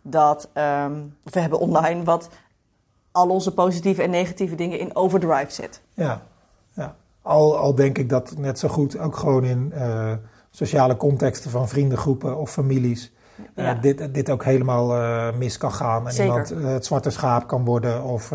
dat, 0.02 0.48
ehm, 0.52 0.92
we 1.22 1.40
hebben 1.40 1.58
online 1.58 2.02
wat 2.04 2.28
al 3.12 3.28
onze 3.28 3.54
positieve 3.54 4.02
en 4.02 4.10
negatieve 4.10 4.54
dingen 4.54 4.78
in 4.78 4.96
overdrive 4.96 5.52
zet. 5.52 5.80
Ja, 5.94 6.22
ja. 6.72 6.94
Al, 7.22 7.56
al 7.58 7.74
denk 7.74 7.98
ik 7.98 8.08
dat 8.08 8.34
net 8.36 8.58
zo 8.58 8.68
goed 8.68 8.98
ook 8.98 9.16
gewoon 9.16 9.44
in 9.44 9.72
eh, 9.72 10.12
sociale 10.50 10.96
contexten 10.96 11.50
van 11.50 11.68
vriendengroepen 11.68 12.36
of 12.36 12.50
families. 12.50 13.12
eh, 13.54 13.80
dit, 13.80 14.14
dit 14.14 14.30
ook 14.30 14.44
helemaal 14.44 14.94
eh, 14.94 15.36
mis 15.36 15.58
kan 15.58 15.72
gaan. 15.72 16.06
En 16.06 16.12
Zeker. 16.12 16.24
iemand 16.50 16.72
het 16.72 16.86
zwarte 16.86 17.10
schaap 17.10 17.46
kan 17.46 17.64
worden 17.64 18.02
of 18.02 18.30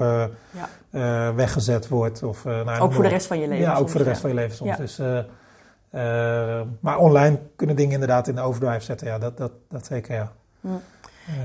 Ja. 0.92 1.34
weggezet 1.34 1.88
wordt. 1.88 2.24
Of, 2.24 2.44
nou, 2.44 2.80
Ook 2.80 2.94
voor 2.94 3.04
de 3.04 3.10
rest 3.10 3.28
van 3.28 3.40
je 3.40 3.48
leven. 3.48 3.64
Ja, 3.64 3.72
ook 3.72 3.78
soms, 3.78 3.92
voor 3.92 4.00
de 4.00 4.06
rest 4.06 4.22
ja. 4.22 4.28
van 4.28 4.36
je 4.38 4.42
leven 4.42 4.56
soms. 4.56 4.78
Dus, 4.78 5.02
maar 6.80 6.98
online 6.98 7.40
kunnen 7.56 7.76
dingen 7.76 7.94
inderdaad 7.94 8.28
in 8.28 8.36
de 8.36 8.42
overdrive 8.42 8.80
zetten. 8.84 9.08
Ja, 9.08 9.18
dat, 9.20 9.38
dat, 9.38 9.52
dat 9.70 9.86
zeker 9.86 10.14
ja. 10.16 10.32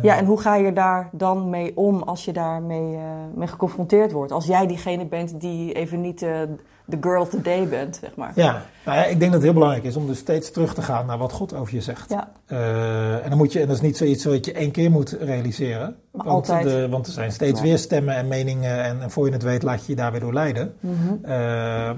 Ja, 0.03 0.17
en 0.17 0.25
hoe 0.25 0.41
ga 0.41 0.57
je 0.57 0.73
daar 0.73 1.09
dan 1.13 1.51
mee 1.51 1.77
om 1.77 2.03
als 2.03 2.25
je 2.25 2.33
daarmee 2.33 2.95
uh, 2.95 3.01
mee 3.35 3.47
geconfronteerd 3.47 4.13
wordt? 4.13 4.33
Als 4.33 4.47
jij 4.47 4.67
diegene 4.67 5.07
bent 5.07 5.41
die 5.41 5.73
even 5.73 6.01
niet 6.01 6.23
uh, 6.23 6.41
de 6.85 6.97
girl 7.01 7.21
of 7.21 7.29
the 7.29 7.41
day 7.43 7.69
bent, 7.69 7.97
zeg 8.01 8.17
maar. 8.17 8.33
Ja, 8.35 8.63
nou 8.85 8.99
ja, 8.99 9.05
ik 9.05 9.19
denk 9.19 9.21
dat 9.21 9.33
het 9.33 9.43
heel 9.43 9.53
belangrijk 9.53 9.85
is 9.85 9.97
om 9.97 10.07
dus 10.07 10.19
steeds 10.19 10.51
terug 10.51 10.75
te 10.75 10.83
gaan 10.83 11.07
naar 11.07 11.19
wat 11.19 11.33
God 11.33 11.55
over 11.55 11.75
je 11.75 11.81
zegt. 11.81 12.11
Ja. 12.11 12.33
Uh, 12.49 13.25
en 13.25 13.29
dan 13.29 13.39
moet 13.39 13.53
je, 13.53 13.61
en 13.61 13.67
dat 13.67 13.77
is 13.77 13.83
niet 13.83 13.97
zoiets 13.97 14.25
wat 14.25 14.45
je 14.45 14.53
één 14.53 14.71
keer 14.71 14.91
moet 14.91 15.17
realiseren. 15.21 15.97
Maar 16.19 16.27
want, 16.27 16.49
altijd. 16.49 16.65
De, 16.65 16.89
want 16.89 17.07
er 17.07 17.13
zijn 17.13 17.33
steeds 17.33 17.61
weer 17.61 17.79
stemmen 17.79 18.15
en 18.15 18.29
meningen 18.29 18.83
en, 18.83 19.03
en, 19.03 19.11
voor 19.11 19.27
je 19.27 19.33
het 19.33 19.43
weet 19.43 19.63
laat 19.63 19.81
je 19.87 19.93
je 19.93 19.97
daar 19.97 20.11
weer 20.11 20.21
door 20.21 20.33
leiden. 20.33 20.75
Mm 20.81 20.95
-hmm. 20.95 21.21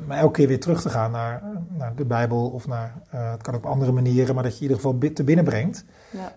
maar 0.07 0.19
elke 0.19 0.33
keer 0.33 0.49
weer 0.49 0.61
terug 0.61 0.83
te 0.83 0.91
gaan 0.91 1.11
naar, 1.11 1.43
naar 1.69 1.93
de 1.97 2.05
Bijbel 2.05 2.49
of 2.49 2.67
naar, 2.67 2.95
het 3.09 3.43
kan 3.43 3.55
op 3.55 3.67
andere 3.67 3.93
manieren, 3.93 4.35
maar 4.35 4.45
dat 4.45 4.53
je 4.53 4.65
in 4.65 4.71
ieder 4.71 4.77
geval 4.77 5.13
te 5.15 5.25
binnen 5.25 5.45
brengt 5.45 5.85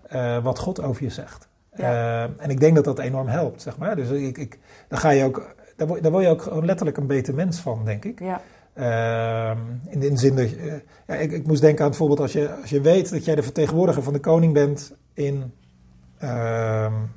ja. 0.10 0.42
wat 0.42 0.60
God 0.60 0.82
over 0.82 1.04
je 1.04 1.10
zegt. 1.10 1.48
Ja. 1.76 2.30
en 2.38 2.50
ik 2.50 2.60
denk 2.60 2.76
dat 2.76 2.84
dat 2.84 3.00
enorm 3.00 3.28
helpt, 3.28 3.62
zeg 3.62 3.78
maar. 3.78 3.96
Dus 3.96 4.10
ik, 4.10 4.38
ik, 4.38 4.60
dan 4.88 5.00
ga 5.00 5.10
je 5.10 5.24
ook, 5.24 5.56
daar 5.76 5.88
word, 5.88 6.04
daar 6.04 6.12
word 6.12 6.24
je 6.24 6.30
ook 6.30 6.64
letterlijk 6.64 6.98
een 6.98 7.08
beter 7.08 7.34
mens 7.34 7.60
van, 7.60 7.82
denk 7.86 8.06
ik. 8.06 8.20
Ja. 8.20 8.42
Uh, 8.78 9.52
in 9.90 10.00
de 10.00 10.18
zin 10.18 10.36
dat, 10.36 10.52
uh, 10.52 10.74
ja, 11.08 11.16
ik, 11.16 11.32
ik, 11.32 11.48
moest 11.48 11.62
denken 11.62 11.84
aan 11.84 11.90
bijvoorbeeld 11.90 12.20
als 12.20 12.34
je, 12.34 12.56
als 12.62 12.70
je 12.70 12.82
weet 12.82 13.10
dat 13.10 13.26
jij 13.26 13.36
de 13.36 13.44
vertegenwoordiger 13.44 14.04
van 14.04 14.14
de 14.14 14.20
koning 14.20 14.54
bent 14.54 14.94
in 15.14 15.54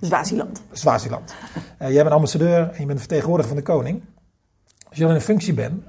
Zwaziland. 0.00 0.62
Zwaziland. 0.70 1.34
Uh, 1.82 1.92
jij 1.92 2.02
bent 2.02 2.14
ambassadeur 2.14 2.70
en 2.70 2.80
je 2.80 2.86
bent 2.86 2.98
vertegenwoordiger 2.98 3.54
van 3.54 3.62
de 3.64 3.72
koning. 3.72 4.02
Als 4.88 4.96
je 4.96 5.00
dan 5.00 5.10
in 5.10 5.16
een 5.16 5.22
functie 5.22 5.54
bent, 5.54 5.84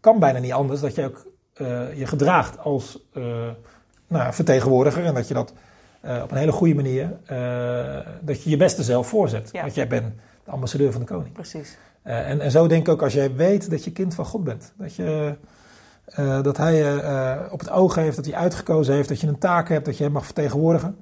kan 0.00 0.18
bijna 0.18 0.38
niet 0.38 0.52
anders 0.52 0.80
dat 0.80 0.94
je 0.94 1.04
ook 1.04 1.26
je 1.94 2.06
gedraagt 2.06 2.58
als 2.58 2.98
nou, 4.06 4.32
vertegenwoordiger 4.32 5.04
en 5.04 5.14
dat 5.14 5.28
je 5.28 5.34
dat 5.34 5.52
op 6.22 6.30
een 6.30 6.36
hele 6.36 6.52
goede 6.52 6.74
manier, 6.74 7.16
dat 8.20 8.42
je 8.42 8.50
je 8.50 8.56
beste 8.56 8.82
zelf 8.82 9.08
voorzet. 9.08 9.48
Ja. 9.52 9.60
Want 9.60 9.74
jij 9.74 9.86
bent 9.88 10.14
de 10.44 10.50
ambassadeur 10.50 10.92
van 10.92 11.00
de 11.00 11.06
koning. 11.06 11.32
Precies. 11.32 11.76
Uh, 12.06 12.30
en, 12.30 12.40
en 12.40 12.50
zo 12.50 12.66
denk 12.66 12.86
ik 12.86 12.92
ook 12.92 13.02
als 13.02 13.12
jij 13.12 13.34
weet 13.34 13.70
dat 13.70 13.84
je 13.84 13.92
kind 13.92 14.14
van 14.14 14.24
God 14.24 14.44
bent. 14.44 14.72
Dat, 14.76 14.94
je, 14.94 15.36
dat 16.42 16.56
hij 16.56 16.74
je 16.74 17.48
op 17.50 17.58
het 17.58 17.70
oog 17.70 17.94
heeft, 17.94 18.16
dat 18.16 18.24
hij 18.24 18.34
uitgekozen 18.34 18.94
heeft, 18.94 19.08
dat 19.08 19.20
je 19.20 19.26
een 19.26 19.38
taak 19.38 19.68
hebt, 19.68 19.84
dat 19.84 19.96
je 19.96 20.04
hem 20.04 20.12
mag 20.12 20.24
vertegenwoordigen. 20.24 20.96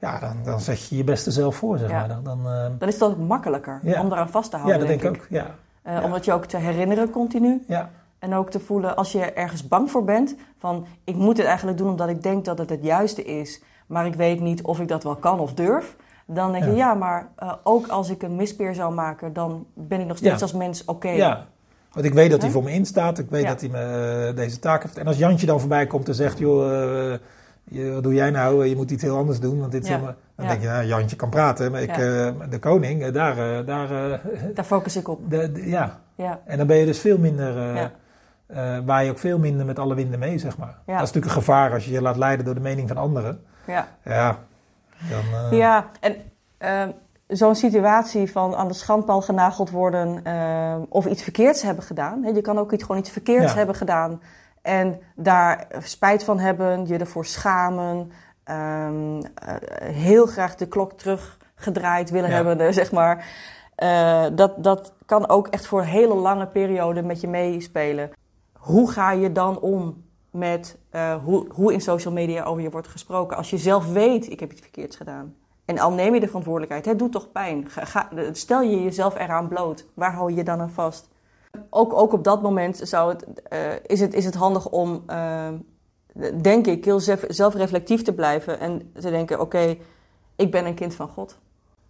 Ja, 0.00 0.18
dan, 0.18 0.36
dan 0.44 0.60
zet 0.60 0.88
je 0.88 0.96
je 0.96 1.04
beste 1.04 1.30
zelf 1.30 1.56
voor, 1.56 1.78
zeg 1.78 1.90
Ja. 1.90 1.98
maar. 1.98 2.08
Dan, 2.08 2.24
dan, 2.24 2.42
Dan 2.78 2.88
is 2.88 2.94
het 2.94 3.02
ook 3.02 3.16
makkelijker 3.18 3.80
Ja. 3.82 4.00
om 4.02 4.08
daaraan 4.08 4.28
vast 4.30 4.50
te 4.50 4.56
ja, 4.56 4.62
houden. 4.62 4.88
dat 4.88 5.00
denk 5.00 5.14
ik 5.16 5.20
ook. 5.22 5.26
Ja. 5.30 5.46
Eh, 5.82 5.94
Ja. 5.94 6.02
Omdat 6.02 6.24
je 6.24 6.32
ook 6.32 6.44
te 6.44 6.56
herinneren 6.56 7.10
continu. 7.10 7.64
Ja. 7.68 7.90
En 8.18 8.34
ook 8.34 8.50
te 8.50 8.60
voelen 8.60 8.96
als 8.96 9.12
je 9.12 9.24
ergens 9.32 9.68
bang 9.68 9.90
voor 9.90 10.04
bent. 10.04 10.34
Van 10.58 10.86
ik 11.04 11.14
moet 11.14 11.36
het 11.36 11.46
eigenlijk 11.46 11.78
doen 11.78 11.88
omdat 11.90 12.08
ik 12.08 12.22
denk 12.22 12.44
dat 12.44 12.58
het 12.58 12.70
het 12.70 12.82
juiste 12.84 13.24
is. 13.24 13.62
Maar 13.86 14.06
ik 14.06 14.14
weet 14.14 14.40
niet 14.40 14.62
of 14.62 14.80
ik 14.80 14.88
dat 14.88 15.02
wel 15.02 15.16
kan 15.16 15.40
of 15.40 15.54
durf. 15.54 15.96
Dan 16.26 16.52
denk 16.52 16.64
je 16.64 16.70
Ja. 16.70 16.76
ja, 16.76 16.94
maar 16.94 17.28
eh, 17.36 17.52
ook 17.62 17.86
als 17.88 18.10
ik 18.10 18.22
een 18.22 18.36
mispeer 18.36 18.74
zou 18.74 18.94
maken. 18.94 19.32
Dan 19.32 19.66
ben 19.74 20.00
ik 20.00 20.06
nog 20.06 20.16
steeds 20.16 20.34
Ja. 20.34 20.40
als 20.42 20.52
mens 20.52 20.84
oké. 20.84 21.08
ja. 21.08 21.46
Want 21.92 22.06
ik 22.06 22.14
weet 22.14 22.30
dat 22.30 22.42
hij 22.42 22.50
voor 22.50 22.62
me 22.62 22.70
instaat. 22.70 23.18
Ik 23.18 23.30
weet 23.30 23.42
Ja. 23.42 23.48
dat 23.48 23.60
hij 23.60 23.68
me 23.70 24.26
eh, 24.28 24.36
deze 24.36 24.58
taak 24.58 24.82
heeft. 24.82 24.98
En 24.98 25.06
als 25.06 25.16
Jantje 25.18 25.46
dan 25.46 25.60
voorbij 25.60 25.86
komt 25.86 26.08
en 26.08 26.14
zegt... 26.14 26.38
joh, 26.38 27.12
eh, 27.12 27.18
je- 27.64 27.92
wat 27.92 28.02
doe 28.02 28.14
jij 28.14 28.30
nou? 28.30 28.66
Je 28.66 28.76
moet 28.76 28.90
iets 28.90 29.02
heel 29.02 29.16
anders 29.16 29.40
doen. 29.40 29.60
Want 29.60 29.72
dit 29.72 29.86
Ja. 29.86 29.92
helemaal- 29.92 30.14
Dan 30.36 30.48
Ja. 30.48 30.54
denk 30.54 30.64
je, 30.64 30.68
nou, 30.70 30.84
Jantje 30.86 31.16
kan 31.16 31.28
praten. 31.30 31.70
Maar 31.72 31.82
ik, 31.82 31.88
eh, 31.90 31.96
de 32.50 32.58
koning, 32.60 33.02
eh, 33.02 33.12
daar... 33.12 33.38
eh, 33.58 33.66
daar 33.66 33.88
Daar 34.54 34.64
focus 34.64 34.96
ik 34.96 35.08
op. 35.08 35.30
de, 35.30 35.52
de- 35.52 35.68
ja, 35.68 35.98
Ja. 36.14 36.40
En 36.44 36.58
dan 36.58 36.66
ben 36.66 36.76
je 36.76 36.86
dus 36.86 37.00
veel 37.00 37.18
minder, 37.18 37.76
eh, 38.46 38.78
waar 38.84 39.04
je 39.04 39.10
ook 39.10 39.18
veel 39.18 39.38
minder 39.38 39.66
met 39.66 39.78
alle 39.78 39.94
winden 39.94 40.18
mee, 40.18 40.38
zeg 40.38 40.58
maar. 40.58 40.68
Ja. 40.86 40.98
Dat 40.98 41.08
is 41.08 41.12
natuurlijk 41.12 41.26
een 41.26 41.30
gevaar 41.42 41.72
als 41.72 41.84
je 41.84 41.92
je 41.92 42.02
laat 42.02 42.16
leiden 42.16 42.44
door 42.44 42.54
de 42.54 42.60
mening 42.60 42.88
van 42.88 42.96
anderen. 42.96 43.40
Ja. 43.66 43.88
Ja, 44.04 44.38
dan... 45.10 45.56
Ja, 45.58 45.86
en 46.00 46.16
eh, 46.58 46.82
zo'n 47.28 47.54
situatie 47.54 48.30
van 48.32 48.54
aan 48.54 48.68
de 48.68 48.74
schandpaal 48.74 49.20
genageld 49.20 49.70
worden 49.70 50.24
eh, 50.24 50.76
of 50.88 51.06
iets 51.06 51.22
verkeerds 51.22 51.62
hebben 51.62 51.84
gedaan. 51.84 52.34
Je 52.34 52.40
kan 52.40 52.58
ook 52.58 52.72
iets, 52.72 52.82
gewoon 52.84 53.00
iets 53.00 53.10
verkeerds 53.10 53.54
hebben 53.54 53.74
gedaan 53.74 54.20
en 54.70 55.00
daar 55.16 55.66
spijt 55.82 56.24
van 56.24 56.38
hebben, 56.38 56.86
je 56.86 56.98
ervoor 56.98 57.26
schamen, 57.26 58.12
ehm, 58.44 59.20
eh, 59.34 59.54
heel 59.80 60.26
graag 60.26 60.54
de 60.56 60.66
klok 60.68 60.92
teruggedraaid 60.92 62.10
willen 62.10 62.30
Ja. 62.30 62.34
hebben, 62.34 62.74
zeg 62.80 62.92
maar. 62.92 63.26
Eh, 63.74 64.24
dat, 64.32 64.64
dat 64.64 64.92
kan 65.06 65.28
ook 65.28 65.48
echt 65.48 65.66
voor 65.66 65.80
een 65.80 65.86
hele 65.86 66.14
lange 66.14 66.46
periode 66.46 67.02
met 67.02 67.20
je 67.20 67.28
meespelen. 67.28 68.10
Hoe 68.52 68.90
ga 68.90 69.12
je 69.12 69.32
dan 69.32 69.60
om 69.60 70.04
met 70.30 70.78
eh, 70.90 71.14
hoe, 71.24 71.46
hoe 71.52 71.72
in 71.72 71.80
social 71.80 72.14
media 72.14 72.44
over 72.44 72.62
je 72.62 72.70
wordt 72.70 72.88
gesproken? 72.88 73.36
Als 73.36 73.50
je 73.50 73.58
zelf 73.58 73.92
weet, 73.92 74.30
ik 74.30 74.40
heb 74.40 74.52
iets 74.52 74.60
verkeerds 74.60 74.96
gedaan. 74.96 75.34
En 75.64 75.78
al 75.78 75.92
neem 75.92 76.14
je 76.14 76.20
de 76.20 76.26
verantwoordelijkheid, 76.26 76.84
het 76.84 76.98
doet 76.98 77.12
toch 77.12 77.32
pijn. 77.32 77.68
Ga, 77.70 77.84
ga- 77.84 78.08
stel 78.32 78.62
je 78.62 78.82
jezelf 78.82 79.18
eraan 79.18 79.48
bloot. 79.48 79.86
Waar 79.94 80.12
hou 80.14 80.30
je 80.30 80.36
je 80.36 80.44
dan 80.44 80.60
aan 80.60 80.70
vast? 80.70 81.08
Ook, 81.70 81.92
ook 81.92 82.12
op 82.12 82.24
dat 82.24 82.42
moment 82.42 82.80
zou 82.82 83.12
het, 83.12 83.42
eh, 83.42 83.58
is, 83.86 84.00
het, 84.00 84.14
is 84.14 84.24
het 84.24 84.34
handig 84.34 84.68
om, 84.68 85.02
eh, 85.06 85.48
denk 86.42 86.66
ik, 86.66 86.84
heel 86.84 87.00
zelf, 87.00 87.24
zelfreflectief 87.28 88.02
te 88.02 88.12
blijven. 88.12 88.60
En 88.60 88.92
te 89.00 89.10
denken, 89.10 89.40
oké, 89.40 89.76
ik 90.36 90.50
ben 90.50 90.66
een 90.66 90.74
kind 90.74 90.94
van 90.94 91.08
God. 91.08 91.38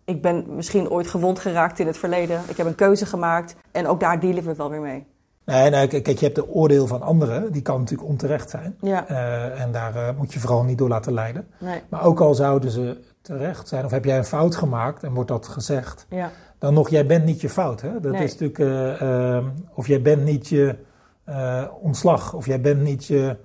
Ik 0.04 0.22
ben 0.22 0.44
misschien 0.48 0.90
ooit 0.90 1.06
gewond 1.06 1.38
geraakt 1.38 1.78
in 1.78 1.86
het 1.86 1.96
verleden. 1.98 2.40
Ik 2.48 2.56
heb 2.56 2.66
een 2.66 2.74
keuze 2.74 3.06
gemaakt. 3.06 3.56
En 3.72 3.86
ook 3.86 4.00
daar 4.00 4.20
dealen 4.20 4.42
we 4.42 4.48
het 4.48 4.58
wel 4.58 4.70
weer 4.70 4.80
mee. 4.80 5.06
Nee, 5.44 5.70
nee, 5.70 5.86
kijk, 5.86 6.18
je 6.18 6.24
hebt 6.24 6.34
de 6.34 6.48
oordeel 6.48 6.86
van 6.86 7.02
anderen, 7.02 7.52
die 7.52 7.62
kan 7.62 7.78
natuurlijk 7.78 8.08
onterecht 8.08 8.50
zijn. 8.50 8.76
Ja, 8.80 9.08
Eh, 9.08 9.60
en 9.60 9.72
daar 9.72 10.14
moet 10.14 10.32
je 10.32 10.40
vooral 10.40 10.62
niet 10.62 10.78
door 10.78 10.88
laten 10.88 11.12
leiden. 11.12 11.48
nee, 11.58 11.82
Maar 11.88 12.04
ook 12.04 12.20
al 12.20 12.34
zouden 12.34 12.70
ze 12.70 13.00
terecht 13.22 13.68
zijn, 13.68 13.84
of 13.84 13.90
heb 13.90 14.04
jij 14.04 14.18
een 14.18 14.24
fout 14.24 14.56
gemaakt 14.56 15.02
en 15.02 15.14
wordt 15.14 15.28
dat 15.28 15.48
gezegd, 15.48 16.06
ja, 16.08 16.30
dan 16.60 16.74
nog, 16.74 16.88
jij 16.88 17.06
bent 17.06 17.24
niet 17.24 17.40
je 17.40 17.48
fout. 17.48 17.80
Hè? 17.80 18.00
Dat 18.00 18.12
Nee. 18.12 18.22
is 18.24 18.38
natuurlijk, 18.38 18.58
eh, 18.58 19.36
eh, 19.36 19.44
of 19.74 19.86
jij 19.86 20.02
bent 20.02 20.24
niet 20.24 20.48
je 20.48 20.76
eh, 21.24 21.64
ontslag, 21.80 22.34
of 22.34 22.46
jij 22.46 22.60
bent 22.60 22.80
niet 22.80 23.06
je, 23.06 23.36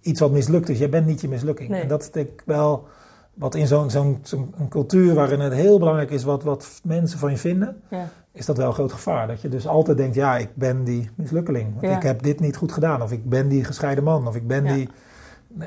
iets 0.00 0.20
wat 0.20 0.30
mislukt 0.30 0.68
is. 0.68 0.78
Jij 0.78 0.88
bent 0.88 1.06
niet 1.06 1.20
je 1.20 1.28
mislukking. 1.28 1.68
Nee. 1.70 1.80
En 1.82 1.88
dat 1.88 2.02
is 2.02 2.10
denk 2.10 2.28
ik 2.28 2.42
wel 2.46 2.86
wat 3.34 3.54
in 3.54 3.66
zo'n 3.66 3.90
zo'n 3.90 4.22
een 4.58 4.68
cultuur 4.68 5.14
waarin 5.14 5.40
het 5.40 5.52
heel 5.52 5.78
belangrijk 5.78 6.10
is 6.10 6.24
wat, 6.24 6.42
wat 6.42 6.80
mensen 6.84 7.18
van 7.18 7.30
je 7.30 7.36
vinden, 7.36 7.82
ja, 7.90 8.08
is 8.32 8.46
dat 8.46 8.56
wel 8.56 8.66
een 8.66 8.72
groot 8.72 8.92
gevaar. 8.92 9.26
Dat 9.26 9.40
je 9.40 9.48
dus 9.48 9.66
altijd 9.66 9.96
denkt, 9.96 10.14
ja, 10.14 10.36
ik 10.36 10.48
ben 10.54 10.84
die 10.84 11.10
mislukkeling. 11.14 11.70
Want 11.70 11.86
Ja. 11.86 11.96
ik 11.96 12.02
heb 12.02 12.22
dit 12.22 12.40
niet 12.40 12.56
goed 12.56 12.72
gedaan. 12.72 13.02
Of 13.02 13.12
ik 13.12 13.28
ben 13.28 13.48
die 13.48 13.64
gescheiden 13.64 14.04
man. 14.04 14.26
Of 14.28 14.36
ik 14.36 14.46
ben 14.46 14.64
Ja. 14.64 14.74
die... 14.74 14.88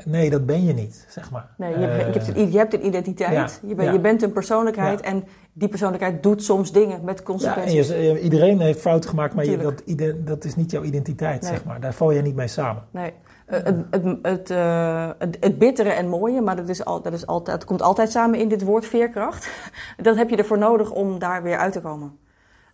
Nee, 0.06 0.30
dat 0.30 0.46
ben 0.46 0.66
je 0.66 0.74
niet, 0.74 1.06
zeg 1.10 1.32
maar. 1.32 1.50
Nee, 1.58 1.70
je, 1.70 1.86
hebt- 1.86 1.92
Eh, 1.94 2.14
je, 2.14 2.20
hebt 2.20 2.38
een, 2.38 2.52
je 2.52 2.58
hebt 2.58 2.74
een 2.74 2.86
identiteit. 2.86 3.60
ja, 3.62 3.68
Je, 3.70 3.76
ben- 3.76 3.86
ja. 3.86 3.92
je 3.92 4.00
bent 4.00 4.22
een 4.22 4.32
persoonlijkheid. 4.32 5.00
Ja. 5.00 5.06
En 5.06 5.24
die 5.54 5.68
persoonlijkheid 5.68 6.24
doet 6.24 6.44
soms 6.44 6.72
dingen 6.72 7.04
met 7.04 7.24
consequenties. 7.24 7.88
je, 7.88 8.20
iedereen 8.22 8.60
heeft 8.60 8.80
fouten 8.80 9.10
gemaakt, 9.10 9.34
maar 9.34 9.46
dat, 9.58 9.84
dat 10.18 10.44
is 10.44 10.56
niet 10.56 10.72
jouw 10.72 10.84
identiteit, 10.84 11.42
Nee. 11.42 11.52
zeg 11.52 11.66
maar. 11.66 11.80
Daar 11.80 11.94
val 11.94 12.12
je 12.12 12.22
niet 12.22 12.36
mee 12.36 12.48
samen. 12.48 12.84
Nee. 12.92 13.14
Eh, 13.46 13.60
het, 13.64 13.76
het, 13.92 14.18
het, 14.22 14.50
eh, 14.50 15.10
het, 15.18 15.38
het 15.40 15.58
bittere 15.58 15.90
en 15.90 16.08
mooie, 16.08 16.42
maar 16.42 16.56
dat, 16.56 16.70
is 16.70 16.86
al, 16.86 17.02
dat, 17.02 17.14
is 17.14 17.26
altijd, 17.26 17.58
dat 17.60 17.68
komt 17.68 17.82
altijd 17.82 18.12
samen 18.12 18.40
in 18.40 18.48
dit 18.50 18.64
woord 18.64 18.86
veerkracht. 18.86 19.50
Dat 19.98 20.16
heb 20.16 20.30
je 20.30 20.36
ervoor 20.36 20.58
nodig 20.58 20.92
om 20.92 21.20
daar 21.20 21.44
weer 21.44 21.58
uit 21.58 21.74
te 21.74 21.82
komen. 21.82 22.18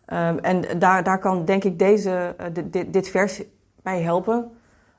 Ehm, 0.05 0.37
en 0.37 0.79
daar, 0.79 1.03
daar 1.03 1.19
kan 1.19 1.45
denk 1.45 1.63
ik 1.63 1.79
deze, 1.79 2.33
eh, 2.37 2.45
dit, 2.53 2.73
dit, 2.73 2.93
dit 2.93 3.09
vers 3.09 3.41
bij 3.83 4.01
helpen. 4.01 4.51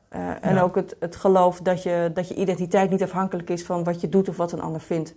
Eh, 0.08 0.20
en 0.40 0.54
Ja. 0.54 0.62
ook 0.62 0.74
het, 0.74 0.96
het 1.00 1.16
geloof 1.16 1.60
dat 1.60 1.82
je, 1.82 2.10
dat 2.14 2.28
je 2.28 2.34
identiteit 2.34 2.90
niet 2.90 3.02
afhankelijk 3.02 3.50
is 3.50 3.64
van 3.64 3.84
wat 3.84 4.00
je 4.00 4.08
doet 4.08 4.28
of 4.28 4.36
wat 4.36 4.52
een 4.52 4.60
ander 4.60 4.80
vindt. 4.80 5.14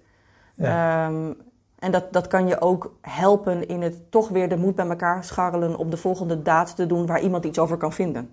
Ja. 0.56 1.06
Ehm, 1.08 1.34
en 1.80 1.92
dat, 1.92 2.14
dat 2.14 2.28
kan 2.28 2.48
je 2.48 2.62
ook 2.62 2.96
helpen 3.02 3.68
in 3.68 3.82
het 3.82 4.12
toch 4.12 4.30
weer 4.30 4.50
de 4.50 4.58
moed 4.58 4.76
bij 4.76 4.88
elkaar 4.88 5.24
scharrelen 5.24 5.76
om 5.78 5.90
de 5.90 5.98
volgende 5.98 6.42
daad 6.42 6.76
te 6.76 6.86
doen 6.86 7.06
waar 7.06 7.22
iemand 7.22 7.46
iets 7.46 7.60
over 7.60 7.78
kan 7.78 7.94
vinden. 7.94 8.30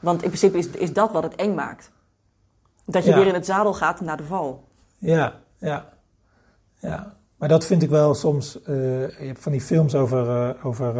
Want 0.00 0.22
in 0.22 0.28
principe 0.28 0.58
is, 0.58 0.68
is 0.68 0.92
dat 0.92 1.12
wat 1.12 1.22
het 1.22 1.34
eng 1.34 1.54
maakt. 1.54 1.90
Dat 2.84 3.04
je 3.04 3.10
Ja. 3.10 3.16
weer 3.16 3.26
in 3.26 3.34
het 3.34 3.46
zadel 3.46 3.74
gaat 3.74 4.00
naar 4.00 4.16
de 4.16 4.24
val. 4.24 4.64
Ja, 4.98 5.34
ja, 5.58 5.84
ja. 6.78 7.14
Maar 7.36 7.48
dat 7.48 7.64
vind 7.66 7.82
ik 7.82 7.90
wel 7.90 8.14
soms. 8.14 8.62
eh, 8.62 8.74
je 9.18 9.26
hebt 9.26 9.42
van 9.42 9.52
die 9.52 9.60
films 9.60 9.94
over, 9.94 10.28
eh, 10.48 10.66
over 10.66 10.94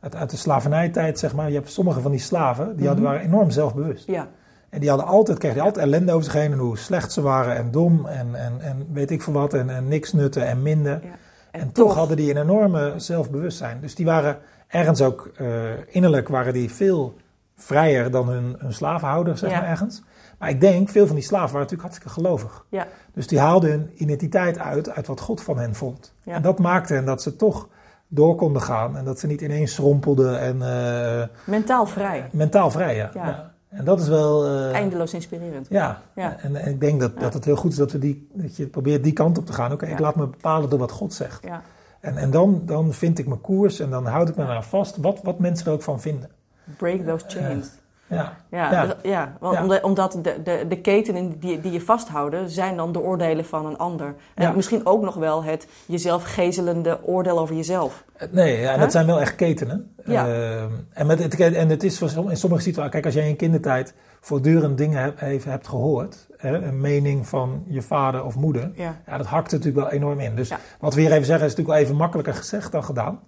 uit, 0.00 0.14
uit 0.16 0.30
de 0.30 0.36
slavernijtijd, 0.36 1.18
zeg 1.18 1.34
maar. 1.34 1.48
Je 1.48 1.54
hebt 1.54 1.70
sommige 1.70 2.00
van 2.00 2.10
die 2.10 2.20
slaven, 2.20 2.76
die 2.76 2.86
hadden, 2.86 3.04
Mhm. 3.04 3.12
waren 3.12 3.26
enorm 3.28 3.50
zelfbewust. 3.50 4.06
Ja, 4.06 4.28
En 4.70 4.80
die 4.80 4.88
hadden 4.88 5.06
altijd, 5.06 5.38
kregen 5.38 5.56
die 5.56 5.66
altijd 5.66 5.84
ellende 5.86 6.12
over 6.12 6.24
zich 6.24 6.32
heen. 6.32 6.52
En 6.52 6.58
hoe 6.58 6.78
slecht 6.78 7.12
ze 7.12 7.20
waren 7.22 7.56
en 7.56 7.70
dom 7.70 8.06
en, 8.06 8.34
en, 8.34 8.60
en 8.60 8.86
weet 8.92 9.10
ik 9.10 9.22
veel 9.22 9.32
wat. 9.32 9.54
En, 9.54 9.70
en 9.70 9.88
niks 9.88 10.12
nutten 10.12 10.46
en 10.46 10.62
minder. 10.62 11.00
ja. 11.02 11.08
En, 11.50 11.72
toch, 11.72 11.94
hadden 11.94 12.16
die 12.16 12.30
een 12.30 12.42
enorme 12.42 12.92
zelfbewustzijn. 12.96 13.80
Dus 13.80 13.94
die 13.94 14.06
waren 14.06 14.38
ergens 14.68 15.02
ook 15.02 15.30
eh, 15.36 15.46
innerlijk 15.88 16.28
waren 16.28 16.52
die 16.52 16.70
veel 16.70 17.16
vrijer 17.56 18.10
dan 18.10 18.28
hun, 18.28 18.54
hun 18.58 18.72
slavenhouder, 18.72 19.38
zeg 19.38 19.50
Ja. 19.50 19.60
maar 19.60 19.68
ergens. 19.68 20.02
Maar 20.38 20.48
ik 20.48 20.60
denk, 20.60 20.88
veel 20.88 21.06
van 21.06 21.14
die 21.14 21.24
slaven 21.24 21.46
waren 21.52 21.60
natuurlijk 21.60 21.88
hartstikke 21.88 22.12
gelovig. 22.14 22.64
Ja. 22.68 22.86
Dus 23.14 23.26
die 23.26 23.38
haalden 23.38 23.70
hun 23.70 23.90
identiteit 23.94 24.58
uit, 24.58 24.90
uit 24.90 25.06
wat 25.06 25.20
God 25.20 25.42
van 25.42 25.58
hen 25.58 25.74
vond. 25.74 26.14
En 26.24 26.42
dat 26.42 26.58
maakte 26.58 26.94
hen 26.94 27.04
dat 27.04 27.22
ze 27.22 27.36
toch 27.36 27.68
door 28.12 28.34
konden 28.34 28.62
gaan. 28.62 28.96
En 28.96 29.04
dat 29.04 29.18
ze 29.18 29.26
niet 29.26 29.40
ineens 29.40 29.74
schrompelden 29.74 30.40
en 30.40 30.62
eh, 30.62 31.26
Mentaal 31.44 31.86
vrij. 31.86 32.28
mentaal 32.32 32.70
vrij, 32.70 32.96
ja. 32.96 33.10
Ja. 33.14 33.26
Ja. 33.26 33.52
En 33.68 33.84
dat 33.84 34.00
is 34.00 34.08
wel... 34.08 34.46
Uh, 34.46 34.72
Eindeloos 34.72 35.14
inspirerend. 35.14 35.66
Ja, 35.68 36.02
ja. 36.14 36.36
En, 36.38 36.56
en, 36.56 36.68
ik 36.70 36.80
denk 36.80 37.00
dat, 37.00 37.20
dat 37.20 37.34
het 37.34 37.44
heel 37.44 37.56
goed 37.56 37.70
is 37.70 37.76
dat, 37.76 37.92
we 37.92 37.98
die, 37.98 38.28
dat 38.32 38.56
je 38.56 38.66
probeert 38.66 39.04
die 39.04 39.12
kant 39.12 39.38
op 39.38 39.46
te 39.46 39.52
gaan. 39.52 39.72
Oké, 39.72 39.86
ik 39.86 39.98
laat 39.98 40.16
me 40.16 40.26
bepalen 40.26 40.70
door 40.70 40.78
wat 40.78 40.90
God 40.90 41.14
zegt. 41.14 41.44
Ja. 41.44 41.62
En, 42.00 42.16
en 42.16 42.30
dan, 42.30 42.62
dan 42.64 42.92
vind 42.92 43.18
ik 43.18 43.26
mijn 43.26 43.40
koers 43.40 43.80
en 43.80 43.90
dan 43.90 44.06
houd 44.06 44.28
ik 44.28 44.36
me 44.36 44.46
daar 44.46 44.64
vast, 44.64 44.96
wat, 44.96 45.20
wat 45.22 45.38
mensen 45.38 45.66
er 45.66 45.72
ook 45.72 45.82
van 45.82 46.00
vinden. 46.00 46.30
Break 46.76 47.00
those 47.00 47.24
chains. 47.28 47.68
Ja. 48.10 48.36
Ja, 48.50 48.72
ja. 48.72 48.96
ja. 49.02 49.36
Want 49.40 49.82
omdat 49.82 50.18
de, 50.22 50.42
de, 50.42 50.64
de 50.68 50.80
ketenen 50.80 51.38
die, 51.38 51.60
die 51.60 51.72
je 51.72 51.80
vasthouden, 51.80 52.50
zijn 52.50 52.76
dan 52.76 52.92
de 52.92 53.00
oordelen 53.00 53.44
van 53.44 53.66
een 53.66 53.78
ander. 53.78 54.14
En 54.34 54.56
misschien 54.56 54.86
ook 54.86 55.02
nog 55.02 55.14
wel 55.14 55.44
het 55.44 55.66
jezelf 55.86 56.24
gezelende 56.24 56.98
oordeel 57.02 57.38
over 57.38 57.54
jezelf. 57.54 58.04
Nee, 58.30 58.60
ja, 58.60 58.76
dat 58.76 58.92
zijn 58.92 59.06
wel 59.06 59.20
echt 59.20 59.34
ketenen. 59.34 59.94
Ja. 60.04 60.28
Uh, 60.28 60.62
en, 60.92 61.06
met 61.06 61.22
het, 61.22 61.40
en 61.40 61.68
het 61.68 61.82
is 61.82 62.00
in 62.00 62.36
sommige 62.36 62.62
situaties, 62.62 62.90
kijk, 62.90 63.04
als 63.04 63.14
jij 63.14 63.28
in 63.28 63.36
kindertijd 63.36 63.94
voortdurend 64.20 64.78
dingen 64.78 65.02
hebt, 65.02 65.44
hebt 65.44 65.68
gehoord, 65.68 66.28
een 66.40 66.80
mening 66.80 67.26
van 67.26 67.64
je 67.66 67.82
vader 67.82 68.24
of 68.24 68.36
moeder, 68.36 68.70
ja. 68.74 69.00
ja 69.06 69.16
dat 69.16 69.26
hakt 69.26 69.52
natuurlijk 69.52 69.76
wel 69.76 69.90
enorm 69.90 70.20
in. 70.20 70.34
Dus 70.34 70.52
wat 70.80 70.94
we 70.94 71.00
hier 71.00 71.12
even 71.12 71.24
zeggen 71.24 71.46
is 71.46 71.50
natuurlijk 71.50 71.78
wel 71.78 71.86
even 71.86 71.96
makkelijker 71.96 72.34
gezegd 72.34 72.72
dan 72.72 72.84
gedaan. 72.84 73.20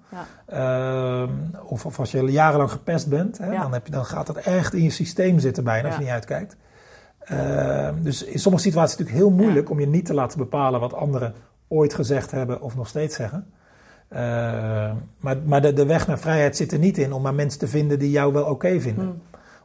Uh, 0.52 1.28
of, 1.64 1.86
of, 1.86 1.98
als 1.98 2.10
je 2.10 2.22
jarenlang 2.22 2.70
gepest 2.70 3.08
bent, 3.08 3.38
hè, 3.38 3.50
dan, 3.58 3.72
heb 3.72 3.86
je, 3.86 3.92
dan 3.92 4.04
gaat 4.04 4.26
dat 4.26 4.36
echt 4.36 4.74
in 4.74 4.82
je 4.82 4.90
systeem 4.90 5.38
zitten 5.38 5.64
bijna 5.64 5.86
als 5.86 5.96
je 5.96 6.02
niet 6.02 6.10
uitkijkt. 6.10 6.56
Uh, 7.32 7.88
dus 8.00 8.24
in 8.24 8.38
sommige 8.38 8.64
situaties 8.64 8.92
is 8.92 8.98
het 8.98 9.08
natuurlijk 9.08 9.34
heel 9.36 9.44
moeilijk 9.44 9.70
om 9.70 9.80
je 9.80 9.86
niet 9.86 10.06
te 10.06 10.14
laten 10.14 10.38
bepalen 10.38 10.80
wat 10.80 10.94
anderen 10.94 11.34
ooit 11.68 11.94
gezegd 11.94 12.30
hebben 12.30 12.60
of 12.60 12.76
nog 12.76 12.88
steeds 12.88 13.16
zeggen. 13.16 13.46
Uh, 14.12 14.18
maar 15.20 15.36
maar 15.44 15.62
de, 15.62 15.72
de, 15.72 15.86
weg 15.86 16.06
naar 16.06 16.18
vrijheid 16.18 16.56
zit 16.56 16.72
er 16.72 16.78
niet 16.78 16.98
in 16.98 17.12
om 17.12 17.22
maar 17.22 17.34
mensen 17.34 17.60
te 17.60 17.68
vinden 17.68 17.98
die 17.98 18.10
jou 18.10 18.32
wel 18.32 18.44
oké 18.44 18.80
vinden. 18.80 19.04
Hmm 19.04 19.20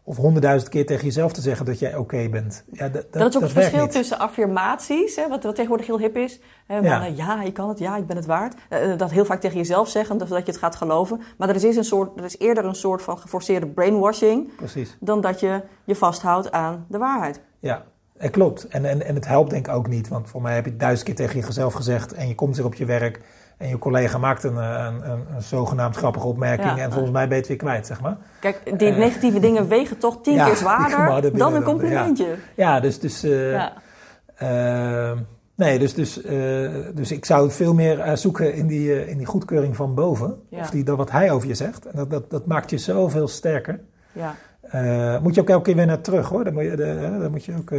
of 0.08 0.18
honderdduizend 0.18 0.72
keer 0.72 0.86
tegen 0.86 1.06
jezelf 1.06 1.34
te 1.34 1.42
zeggen 1.42 1.66
dat 1.66 1.80
jij 1.80 1.96
oké 1.96 2.30
bent. 2.30 2.64
Ja, 2.72 2.90
dat, 2.90 3.14
dat, 3.14 3.30
is 3.30 3.36
ook 3.36 3.42
het 3.42 3.52
verschil 3.52 3.88
tussen 3.88 4.20
affirmaties, 4.20 5.16
hè, 5.16 5.28
wat, 5.28 5.44
wat, 5.44 5.56
tegenwoordig 5.56 5.88
heel 5.88 6.00
hip 6.00 6.18
is. 6.18 6.40
Hè, 6.66 6.78
ja. 6.78 7.02
Van, 7.02 7.16
ja, 7.16 7.44
ik 7.44 7.54
kan 7.54 7.70
het, 7.70 7.80
ja, 7.80 7.98
ik 7.98 8.08
ben 8.08 8.16
het 8.16 8.26
waard. 8.26 8.56
Uh, 8.70 8.98
dat 8.98 9.12
heel 9.12 9.26
vaak 9.26 9.42
tegen 9.42 9.58
jezelf 9.58 9.90
zeggen, 9.90 10.20
zodat 10.20 10.46
je 10.46 10.52
het 10.52 10.62
gaat 10.62 10.76
geloven. 10.76 11.22
Maar 11.38 11.50
er 11.50 11.56
is, 11.56 11.76
een 11.76 11.84
soort, 11.84 12.18
er 12.18 12.26
is 12.26 12.38
eerder 12.38 12.66
een 12.66 12.76
soort 12.76 13.02
van 13.02 13.18
geforceerde 13.18 13.68
brainwashing... 13.68 14.56
Precies. 14.56 14.98
dan 15.00 15.22
dat 15.22 15.40
je 15.40 15.62
je 15.84 15.96
vasthoudt 15.96 16.52
aan 16.52 16.86
de 16.90 16.98
waarheid. 16.98 17.42
Ja, 17.60 17.86
het 18.18 18.32
klopt. 18.32 18.68
En, 18.68 18.86
en, 18.86 19.06
en 19.06 19.16
het 19.16 19.28
helpt 19.28 19.50
denk 19.50 19.68
ik 19.68 19.74
ook 19.74 19.88
niet. 19.88 20.08
Want 20.08 20.30
voor 20.30 20.42
mij 20.42 20.56
heb 20.56 20.66
je 20.66 20.76
duizend 20.76 21.06
keer 21.06 21.16
tegen 21.16 21.40
jezelf 21.40 21.74
gezegd... 21.74 22.14
en 22.14 22.28
je 22.28 22.36
komt 22.36 22.56
weer 22.56 22.66
op 22.66 22.76
je 22.76 22.86
werk 22.86 23.22
en 23.58 23.68
je 23.68 23.78
collega 23.78 24.18
maakt 24.18 24.44
een, 24.44 24.56
een, 24.56 25.12
een, 25.12 25.26
een 25.36 25.42
zogenaamd 25.42 25.96
grappige 25.96 26.28
opmerking 26.28 26.80
en 26.80 26.92
volgens 26.92 27.12
mij 27.12 27.28
ben 27.28 27.36
je 27.36 27.40
het 27.40 27.48
weer 27.48 27.58
kwijt, 27.58 27.88
zeg 27.88 28.02
maar. 28.02 28.18
Kijk, 28.40 28.80
die 28.80 28.92
negatieve 28.92 29.40
dingen 29.40 29.68
wegen 29.68 29.98
toch 29.98 30.22
tien 30.22 30.38
keer 30.46 30.56
zwaarder 30.56 31.38
dan 31.38 31.54
een 31.54 31.64
complimentje. 31.64 32.36
Ja, 32.56 32.80
dus... 32.80 33.00
dus 33.00 33.24
uh, 33.24 35.12
nee, 35.56 35.80
dus, 35.80 35.94
dus, 35.94 36.26
uh, 36.26 36.70
dus 36.94 37.12
ik 37.12 37.26
zou 37.26 37.52
veel 37.52 37.74
meer 37.74 38.18
zoeken 38.18 38.54
in 38.54 38.68
die, 38.68 39.08
in 39.08 39.18
die 39.18 39.26
goedkeuring 39.26 39.76
van 39.76 39.96
boven. 39.96 40.42
Of 40.52 40.70
die, 40.70 40.84
dat 40.84 40.98
wat 40.98 41.12
hij 41.12 41.32
over 41.32 41.48
je 41.48 41.56
zegt. 41.56 41.86
En 41.86 41.92
dat, 41.96 42.10
dat, 42.10 42.30
dat 42.30 42.46
maakt 42.46 42.70
je 42.70 42.78
zoveel 42.78 43.28
sterker. 43.28 43.80
Ja. 44.12 45.20
moet 45.22 45.36
je 45.36 45.42
ook 45.42 45.50
elke 45.50 45.64
keer 45.64 45.76
weer 45.76 45.86
naar 45.86 46.02
terug 46.02 46.30
hoor. 46.30 46.44
Dan 46.44 46.54
moet 46.54 46.64
je, 46.64 46.76
dan 47.20 47.32
moet 47.32 47.46
je 47.46 47.54
ook... 47.58 47.70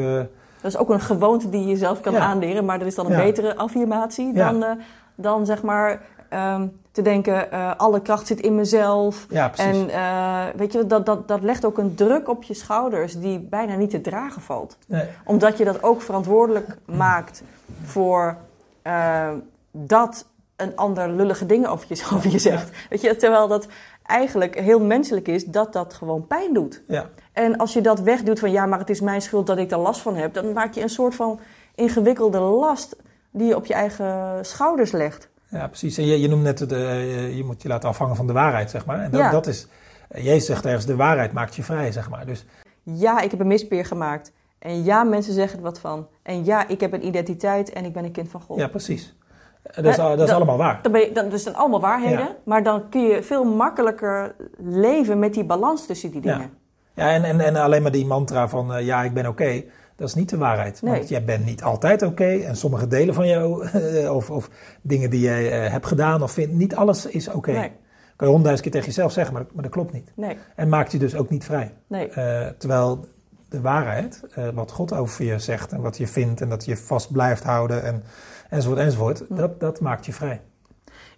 dat 0.60 0.72
is 0.72 0.76
ook 0.76 0.90
een 0.90 1.00
gewoonte 1.00 1.48
die 1.48 1.66
je 1.66 1.76
zelf 1.76 2.00
kan 2.00 2.16
aanleren, 2.16 2.64
maar 2.64 2.78
dat 2.78 2.88
is 2.88 2.94
dan 2.94 3.10
een 3.10 3.24
betere 3.24 3.56
affirmatie 3.56 4.32
dan 4.32 4.64
dan 5.20 5.46
zeg 5.46 5.62
maar 5.62 6.02
um, 6.32 6.80
te 6.90 7.02
denken, 7.02 7.48
uh, 7.52 7.74
alle 7.76 8.02
kracht 8.02 8.26
zit 8.26 8.40
in 8.40 8.54
mezelf. 8.54 9.26
Ja. 9.30 9.52
En 9.56 9.88
uh, 9.88 10.44
weet 10.56 10.72
je, 10.72 10.86
dat, 10.86 11.06
dat, 11.06 11.28
dat 11.28 11.42
legt 11.42 11.64
ook 11.64 11.78
een 11.78 11.94
druk 11.94 12.28
op 12.28 12.42
je 12.42 12.54
schouders 12.54 13.20
die 13.20 13.38
bijna 13.38 13.74
niet 13.74 13.90
te 13.90 14.00
dragen 14.00 14.42
valt. 14.42 14.76
Nee. 14.86 15.08
Omdat 15.24 15.58
je 15.58 15.64
dat 15.64 15.82
ook 15.82 16.02
verantwoordelijk 16.02 16.76
maakt 16.84 17.42
voor 17.84 18.36
uh, 18.86 19.28
dat 19.70 20.26
een 20.56 20.76
ander 20.76 21.10
lullige 21.10 21.46
dingen 21.46 21.70
over 21.70 21.86
je, 21.88 22.06
over 22.14 22.30
je 22.30 22.38
zegt. 22.38 22.70
Weet 22.90 23.00
je, 23.00 23.16
terwijl 23.16 23.48
dat 23.48 23.66
eigenlijk 24.02 24.60
heel 24.60 24.80
menselijk 24.80 25.28
is 25.28 25.44
dat 25.44 25.72
dat 25.72 25.94
gewoon 25.94 26.26
pijn 26.26 26.54
doet. 26.54 26.82
Ja. 26.86 27.06
En 27.32 27.56
als 27.56 27.72
je 27.72 27.80
dat 27.80 28.00
wegdoet 28.00 28.38
van 28.38 28.50
ja, 28.50 28.66
maar 28.66 28.78
het 28.78 28.90
is 28.90 29.00
mijn 29.00 29.22
schuld 29.22 29.46
dat 29.46 29.58
ik 29.58 29.68
daar 29.68 29.78
last 29.78 30.00
van 30.00 30.16
heb, 30.16 30.34
dan 30.34 30.52
maak 30.52 30.74
je 30.74 30.82
een 30.82 30.88
soort 30.88 31.14
van 31.14 31.40
ingewikkelde 31.74 32.38
last 32.38 32.96
die 33.38 33.46
je 33.46 33.56
op 33.56 33.66
je 33.66 33.74
eigen 33.74 34.44
schouders 34.44 34.92
legt. 34.92 35.28
Ja, 35.48 35.66
precies. 35.66 35.98
En 35.98 36.06
je, 36.06 36.20
je 36.20 36.28
noemt 36.28 36.42
net, 36.42 36.68
de, 36.68 37.32
je 37.36 37.44
moet 37.44 37.62
je 37.62 37.68
laten 37.68 37.88
afhangen 37.88 38.16
van 38.16 38.26
de 38.26 38.32
waarheid, 38.32 38.70
zeg 38.70 38.86
maar. 38.86 39.00
En 39.00 39.10
dat, 39.10 39.32
dat 39.32 39.46
is, 39.46 39.66
Jezus 40.14 40.46
zegt 40.46 40.64
ergens, 40.64 40.86
de 40.86 40.96
waarheid 40.96 41.32
maakt 41.32 41.54
je 41.54 41.62
vrij, 41.62 41.92
zeg 41.92 42.10
maar. 42.10 42.26
Dus... 42.26 42.46
Ja, 42.82 43.20
ik 43.20 43.30
heb 43.30 43.40
een 43.40 43.46
mispeer 43.46 43.84
gemaakt. 43.84 44.32
En 44.58 44.84
ja, 44.84 45.04
mensen 45.04 45.32
zeggen 45.32 45.58
er 45.58 45.64
wat 45.64 45.80
van. 45.80 46.06
En 46.22 46.44
ja, 46.44 46.68
ik 46.68 46.80
heb 46.80 46.92
een 46.92 47.06
identiteit 47.06 47.72
en 47.72 47.84
ik 47.84 47.92
ben 47.92 48.04
een 48.04 48.12
kind 48.12 48.28
van 48.28 48.40
God. 48.40 48.58
Ja, 48.58 48.68
precies. 48.68 49.16
Dat 49.74 49.84
is, 49.84 49.96
dat 49.96 50.20
is 50.20 50.30
allemaal 50.30 50.56
waar. 50.56 50.78
Dan 50.82 50.92
ben 50.92 51.00
je, 51.00 51.12
dat 51.12 51.40
zijn 51.40 51.54
allemaal 51.54 51.80
waarheden. 51.80 52.28
Maar 52.44 52.62
dan 52.62 52.88
kun 52.88 53.02
je 53.02 53.22
veel 53.22 53.44
makkelijker 53.44 54.34
leven 54.58 55.18
met 55.18 55.34
die 55.34 55.44
balans 55.44 55.86
tussen 55.86 56.10
die 56.10 56.20
dingen. 56.20 56.50
Ja, 56.94 57.08
ja 57.08 57.12
en, 57.12 57.24
en, 57.24 57.40
en 57.40 57.56
alleen 57.56 57.82
maar 57.82 57.92
die 57.92 58.06
mantra 58.06 58.48
van 58.48 58.76
uh, 58.76 58.86
ja, 58.86 59.02
ik 59.02 59.14
ben 59.14 59.26
oké. 59.26 59.64
Dat 59.98 60.08
is 60.08 60.14
niet 60.14 60.28
de 60.28 60.36
waarheid. 60.36 60.82
Nee. 60.82 60.94
Want 60.94 61.08
jij 61.08 61.24
bent 61.24 61.44
niet 61.44 61.62
altijd 61.62 62.02
oké. 62.02 62.24
en 62.24 62.56
sommige 62.56 62.86
delen 62.86 63.14
van 63.14 63.28
jou, 63.28 63.68
of, 64.18 64.30
of 64.30 64.50
dingen 64.82 65.10
die 65.10 65.20
jij 65.20 65.64
uh, 65.64 65.70
hebt 65.70 65.86
gedaan 65.86 66.22
of 66.22 66.32
vindt, 66.32 66.54
niet 66.54 66.74
alles 66.74 67.06
is 67.06 67.28
oké. 67.28 67.36
Okay. 67.36 67.72
Kan 68.16 68.26
je 68.26 68.34
honderdduizend 68.34 68.60
keer 68.60 68.70
tegen 68.70 68.86
jezelf 68.86 69.12
zeggen, 69.12 69.34
maar, 69.34 69.46
maar 69.52 69.62
dat 69.62 69.72
klopt 69.72 69.92
niet. 69.92 70.12
Nee. 70.16 70.36
En 70.56 70.68
maakt 70.68 70.92
je 70.92 70.98
dus 70.98 71.14
ook 71.14 71.30
niet 71.30 71.44
vrij. 71.44 71.74
Nee. 71.86 72.08
Uh, 72.08 72.46
terwijl 72.58 73.06
de 73.48 73.60
waarheid, 73.60 74.22
uh, 74.38 74.48
wat 74.48 74.70
God 74.70 74.92
over 74.92 75.24
je 75.24 75.38
zegt 75.38 75.72
en 75.72 75.80
wat 75.80 75.96
je 75.96 76.06
vindt 76.06 76.40
en 76.40 76.48
dat 76.48 76.64
je 76.64 76.76
vast 76.76 77.12
blijft 77.12 77.42
houden 77.42 77.82
en, 77.82 78.02
enzovoort 78.50 78.80
enzovoort, 78.80 79.22
hm. 79.28 79.34
dat, 79.34 79.60
dat 79.60 79.80
maakt 79.80 80.06
je 80.06 80.12
vrij. 80.12 80.40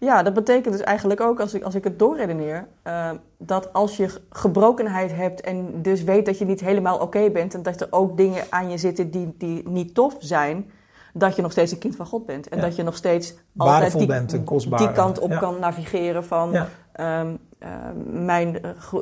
Ja, 0.01 0.23
dat 0.23 0.35
betekent 0.35 0.75
dus 0.75 0.83
eigenlijk 0.85 1.21
ook, 1.21 1.41
als 1.41 1.55
ik, 1.55 1.63
als 1.63 1.75
ik 1.75 1.85
het 1.85 1.99
doorredeneer, 1.99 2.67
uh, 2.85 3.11
dat 3.39 3.73
als 3.73 3.97
je 3.97 4.21
gebrokenheid 4.31 5.15
hebt 5.15 5.41
en 5.41 5.83
dus 5.83 6.03
weet 6.03 6.27
dat 6.27 6.39
je 6.39 6.45
niet 6.45 6.61
helemaal 6.61 6.99
oké 6.99 7.31
bent 7.31 7.55
en 7.55 7.63
dat 7.63 7.81
er 7.81 7.87
ook 7.91 8.17
dingen 8.17 8.45
aan 8.51 8.71
je 8.71 8.79
zitten 8.79 9.11
die, 9.11 9.35
die 9.39 9.69
niet 9.69 9.95
tof 9.95 10.17
zijn, 10.19 10.71
dat 11.13 11.37
je 11.37 11.43
nog 11.43 11.53
steeds 11.53 11.73
een 11.73 11.79
kind 11.79 11.97
van 11.97 12.07
God 12.07 12.27
bent. 12.27 12.49
En 12.49 12.61
dat 12.61 12.77
je 12.77 12.83
nog 12.83 12.97
steeds 12.97 13.35
altijd 13.57 13.99
die, 13.99 14.07
bent, 14.07 14.31
die 14.79 14.93
kant 14.93 15.19
op 15.19 15.37
kan 15.39 15.59
navigeren 15.59 16.25
van 16.25 16.57
um, 16.57 16.67
uh, 16.97 17.69
mijn, 18.07 18.53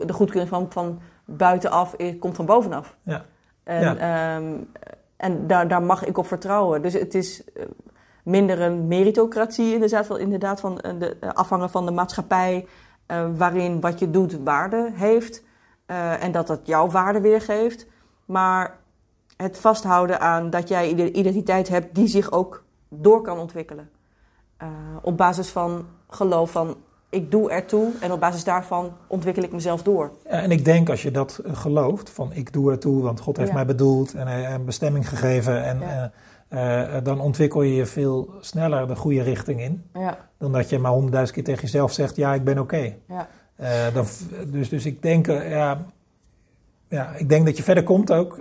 de 0.07 0.13
goedkeuring 0.13 0.49
van, 0.49 0.67
van 0.69 1.01
buitenaf 1.25 1.97
komt 2.19 2.37
van 2.37 2.47
bovenaf. 2.47 2.97
Ja. 3.03 3.25
En, 3.65 4.09
um, 4.09 4.71
en 5.17 5.47
daar, 5.47 5.69
daar 5.69 5.83
mag 5.83 6.05
ik 6.05 6.19
op 6.19 6.27
vertrouwen. 6.27 6.83
Dus 6.83 6.93
het 6.93 7.15
is 7.15 7.45
minder 8.29 8.61
een 8.61 8.87
meritocratie, 8.87 9.73
inderdaad, 9.73 10.07
van, 10.07 10.19
inderdaad 10.19 10.61
van 10.61 10.81
eh, 10.81 10.93
de, 10.99 11.17
eh, 11.21 11.31
afhangen 11.31 11.71
van 11.71 11.87
de 11.87 11.93
maatschappij, 11.93 12.67
uh, 13.07 13.27
waarin 13.37 13.81
wat 13.81 13.99
je 13.99 14.11
doet 14.11 14.39
waarde 14.45 14.91
heeft 14.95 15.43
uh, 15.87 16.23
en 16.23 16.33
dat 16.33 16.47
dat 16.47 16.61
jouw 16.63 16.91
waarde 16.91 17.21
weergeeft. 17.21 17.87
Maar 18.25 18.79
het 19.37 19.59
vasthouden 19.59 20.21
aan 20.21 20.51
dat 20.51 20.69
jij 20.69 20.95
de 20.95 21.13
identiteit 21.13 21.69
hebt 21.69 21.95
die 21.95 22.07
zich 22.07 22.31
ook 22.31 22.65
door 22.89 23.23
kan 23.23 23.39
ontwikkelen. 23.39 23.91
Uh, 24.63 24.69
op 25.03 25.17
basis 25.17 25.49
van 25.49 25.87
geloof 26.09 26.51
van 26.51 26.77
ik 27.11 27.31
doe 27.31 27.51
ertoe 27.51 27.93
en 28.01 28.13
op 28.13 28.21
basis 28.21 28.45
daarvan 28.45 28.93
ontwikkel 29.07 29.43
ik 29.43 29.53
mezelf 29.53 29.83
door. 29.83 30.11
En 30.23 30.51
ik 30.51 30.65
denk 30.65 30.89
als 30.89 31.03
je 31.03 31.11
dat 31.11 31.41
gelooft, 31.45 32.11
van 32.11 32.33
ik 32.33 32.53
doe 32.53 32.71
ertoe, 32.71 33.03
want 33.03 33.21
God 33.21 33.37
heeft 33.37 33.53
mij 33.53 33.67
bedoeld 33.67 34.15
en 34.15 34.27
hij 34.27 34.55
een 34.55 34.65
bestemming 34.65 35.09
gegeven 35.09 35.65
en 35.65 35.81
ja. 35.81 36.13
Uh, 36.51 36.97
dan 37.03 37.21
ontwikkel 37.21 37.63
je 37.63 37.75
je 37.75 37.87
veel 37.87 38.35
sneller 38.41 38.87
de 38.87 38.97
goede 38.97 39.23
richting 39.23 39.61
in. 39.61 39.85
Ja. 39.93 40.29
Dan 40.39 40.53
dat 40.53 40.69
je 40.69 40.79
maar 40.79 40.91
honderdduizend 40.91 41.37
keer 41.37 41.47
tegen 41.47 41.63
jezelf 41.63 41.93
zegt, 41.93 42.17
ja, 42.17 42.35
ik 42.35 42.45
ben 42.45 42.59
oké. 42.59 42.75
Okay. 42.75 42.99
Ja. 43.09 43.29
Uh, 43.95 44.05
dus, 44.47 44.69
dus 44.69 44.87
ik 44.87 45.03
denk, 45.03 45.29
uh, 45.29 45.51
ja, 45.51 45.85
ja, 46.89 47.15
ik 47.15 47.29
denk 47.29 47.47
dat 47.47 47.57
je 47.57 47.63
verder 47.63 47.85
komt 47.85 48.13
ook 48.13 48.39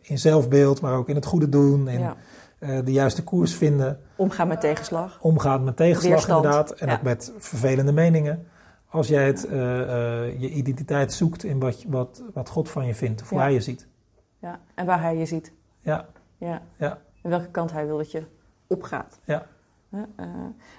in 0.00 0.18
zelfbeeld, 0.18 0.80
maar 0.80 0.94
ook 0.94 1.08
in 1.08 1.14
het 1.14 1.26
goede 1.26 1.48
doen, 1.48 1.88
in 1.88 2.00
ja. 2.00 2.16
de 2.82 2.92
juiste 2.92 3.24
koers 3.24 3.54
vinden. 3.54 4.00
Omgaan 4.16 4.48
met 4.48 4.60
tegenslag. 4.60 5.18
Omgaan 5.20 5.64
met 5.64 5.76
tegenslag 5.76 6.12
Weerstand. 6.12 6.44
inderdaad, 6.44 6.70
en 6.70 6.90
ook 6.90 7.02
met 7.02 7.32
vervelende 7.38 7.92
meningen. 7.92 8.46
Als 8.88 9.08
jij 9.08 9.26
het, 9.26 9.46
je 10.38 10.50
identiteit 10.50 11.12
zoekt 11.12 11.44
in 11.44 11.58
wat, 11.58 11.84
wat, 11.88 12.22
wat 12.34 12.48
God 12.48 12.70
van 12.70 12.86
je 12.86 12.94
vindt, 12.94 13.22
of 13.22 13.28
hoe 13.28 13.38
hij 13.38 13.52
je 13.52 13.60
ziet. 13.60 13.86
Ja, 14.38 14.60
en 14.74 14.86
waar 14.86 15.00
hij 15.00 15.16
je 15.16 15.26
ziet. 15.26 15.52
Ja. 15.80 16.06
Ja. 16.38 16.62
ja. 16.78 16.98
En 17.22 17.30
welke 17.30 17.50
kant 17.50 17.72
hij 17.72 17.86
wil 17.86 17.96
dat 17.96 18.10
je 18.10 18.22
opgaat. 18.66 19.18
Ja. 19.24 19.46
Uh, 19.90 20.26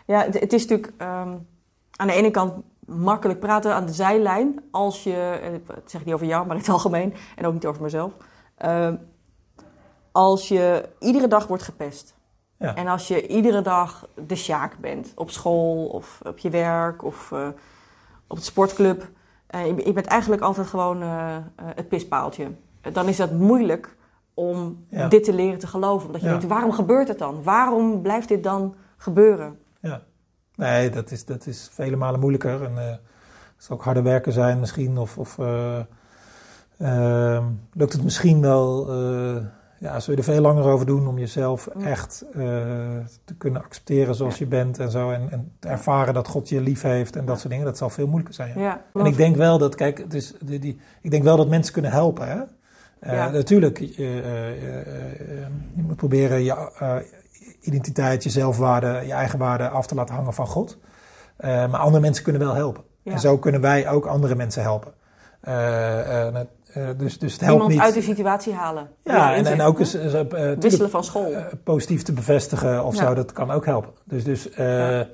ja, 0.05 0.23
het, 0.23 0.39
het, 0.39 0.53
is 0.53 0.67
natuurlijk 0.67 1.01
um, 1.01 1.47
aan 1.95 2.07
de 2.07 2.13
ene 2.13 2.31
kant 2.31 2.53
makkelijk 2.85 3.39
praten 3.39 3.73
aan 3.73 3.85
de 3.85 3.93
zijlijn. 3.93 4.59
Als 4.71 5.03
je, 5.03 5.39
het 5.73 5.91
zeg 5.91 5.99
ik 5.99 6.05
niet 6.05 6.15
over 6.15 6.27
jou, 6.27 6.45
maar 6.45 6.55
in 6.55 6.61
het 6.61 6.71
algemeen. 6.71 7.13
En 7.35 7.45
ook 7.45 7.53
niet 7.53 7.65
over 7.65 7.81
mezelf. 7.81 8.13
Uh, 8.65 8.93
als 10.11 10.47
je 10.47 10.89
iedere 10.99 11.27
dag 11.27 11.47
wordt 11.47 11.63
gepest. 11.63 12.15
Ja. 12.57 12.75
En 12.75 12.87
als 12.87 13.07
je 13.07 13.27
iedere 13.27 13.61
dag 13.61 14.07
de 14.27 14.35
sjaak 14.35 14.77
bent. 14.77 15.11
Op 15.15 15.29
school 15.29 15.85
of 15.85 16.19
op 16.23 16.37
je 16.37 16.49
werk 16.49 17.03
of 17.03 17.31
uh, 17.31 17.47
op 18.27 18.35
het 18.35 18.45
sportclub. 18.45 19.09
je, 19.49 19.81
je, 19.85 19.93
bent 19.93 20.05
eigenlijk 20.05 20.41
altijd 20.41 20.67
gewoon 20.67 21.01
het 21.55 21.87
pispaaltje. 21.87 22.51
Dan 22.91 23.07
is 23.07 23.17
dat 23.17 23.31
moeilijk 23.31 23.95
om 24.35 24.85
ja. 24.89 25.07
dit 25.07 25.23
te 25.23 25.33
leren 25.33 25.59
te 25.59 25.67
geloven. 25.67 26.07
Omdat 26.07 26.21
je 26.21 26.27
denkt, 26.27 26.47
waarom 26.47 26.71
gebeurt 26.71 27.07
het 27.07 27.19
dan? 27.19 27.43
Waarom 27.43 28.01
blijft 28.01 28.27
dit 28.27 28.43
dan 28.43 28.75
gebeuren? 28.97 29.59
Ja, 29.79 30.01
nee, 30.55 30.89
dat 30.89 31.11
is, 31.11 31.25
dat 31.25 31.47
is 31.47 31.69
vele 31.73 31.95
malen 31.95 32.19
moeilijker. 32.19 32.63
En 32.63 32.75
het 32.75 32.99
zal 33.57 33.75
ook 33.75 33.83
harder 33.83 34.03
werken 34.03 34.31
zijn 34.31 34.59
misschien. 34.59 34.97
Of, 34.97 35.17
of 35.17 35.37
lukt 37.73 37.93
het 37.93 38.03
misschien 38.03 38.41
wel 38.41 38.91
ja, 39.79 39.99
zul 39.99 40.13
je 40.13 40.19
er 40.19 40.25
veel 40.25 40.41
langer 40.41 40.63
over 40.63 40.85
doen 40.85 41.07
om 41.07 41.19
jezelf 41.19 41.67
echt 41.67 42.25
te 43.25 43.35
kunnen 43.37 43.63
accepteren 43.63 44.15
zoals 44.15 44.37
je 44.37 44.45
bent 44.45 44.79
en 44.79 44.91
zo. 44.91 45.11
En, 45.11 45.31
en, 45.31 45.51
te 45.59 45.67
ervaren 45.67 46.13
dat 46.13 46.27
God 46.27 46.49
je 46.49 46.61
lief 46.61 46.81
heeft 46.81 47.15
en 47.15 47.25
dat 47.25 47.39
soort 47.39 47.49
dingen. 47.49 47.65
Dat 47.65 47.77
zal 47.77 47.89
veel 47.89 48.05
moeilijker 48.05 48.33
zijn. 48.33 48.59
Ja. 48.59 48.81
En 48.93 49.05
ik 49.05 49.17
denk 49.17 49.35
wel 49.35 49.57
dat, 49.57 49.75
kijk, 49.75 49.97
het 49.97 50.13
is, 50.13 50.33
die, 50.43 50.59
die, 50.59 50.79
ik 51.01 51.11
denk 51.11 51.23
wel 51.23 51.37
dat 51.37 51.49
mensen 51.49 51.73
kunnen 51.73 51.91
helpen. 51.91 52.27
Hè? 52.27 52.41
Uh, 53.03 53.31
natuurlijk, 53.31 53.79
uh, 53.79 53.97
je 55.75 55.84
moet 55.84 55.95
proberen 55.95 56.43
je 56.43 56.71
identiteit, 57.62 58.23
je 58.23 58.29
zelfwaarde, 58.29 59.01
je 59.05 59.13
eigen 59.13 59.39
waarde 59.39 59.69
af 59.69 59.88
te 59.88 59.95
laten 59.95 60.15
hangen 60.15 60.34
van 60.34 60.47
God. 60.47 60.77
maar 61.41 61.77
andere 61.77 62.01
mensen 62.01 62.23
kunnen 62.23 62.41
wel 62.41 62.53
helpen. 62.53 62.84
En 63.03 63.19
zo 63.19 63.38
kunnen 63.38 63.62
wij 63.62 63.89
ook 63.89 64.05
andere 64.05 64.36
mensen 64.36 64.62
helpen. 64.62 64.93
Uh, 66.77 66.89
dus, 66.97 67.19
dus 67.19 67.31
het 67.31 67.41
helpt 67.41 67.53
Iemand 67.53 67.71
niet. 67.71 67.79
uit 67.79 67.93
de 67.93 68.01
situatie 68.01 68.53
halen. 68.53 68.89
Ja, 69.03 69.36
en, 69.36 69.45
en 69.45 69.62
ook 69.62 69.79
eens 69.79 69.95
uh, 69.95 70.21
wisselen 70.60 70.89
van 70.89 71.03
school. 71.03 71.34
positief 71.63 72.03
te 72.03 72.13
bevestigen 72.13 72.84
of 72.84 72.95
zo, 72.95 73.13
dat 73.13 73.31
kan 73.31 73.51
ook 73.51 73.65
helpen. 73.65 73.91
Dus, 74.03 74.23
dus 74.23 74.43
ja. 74.43 75.08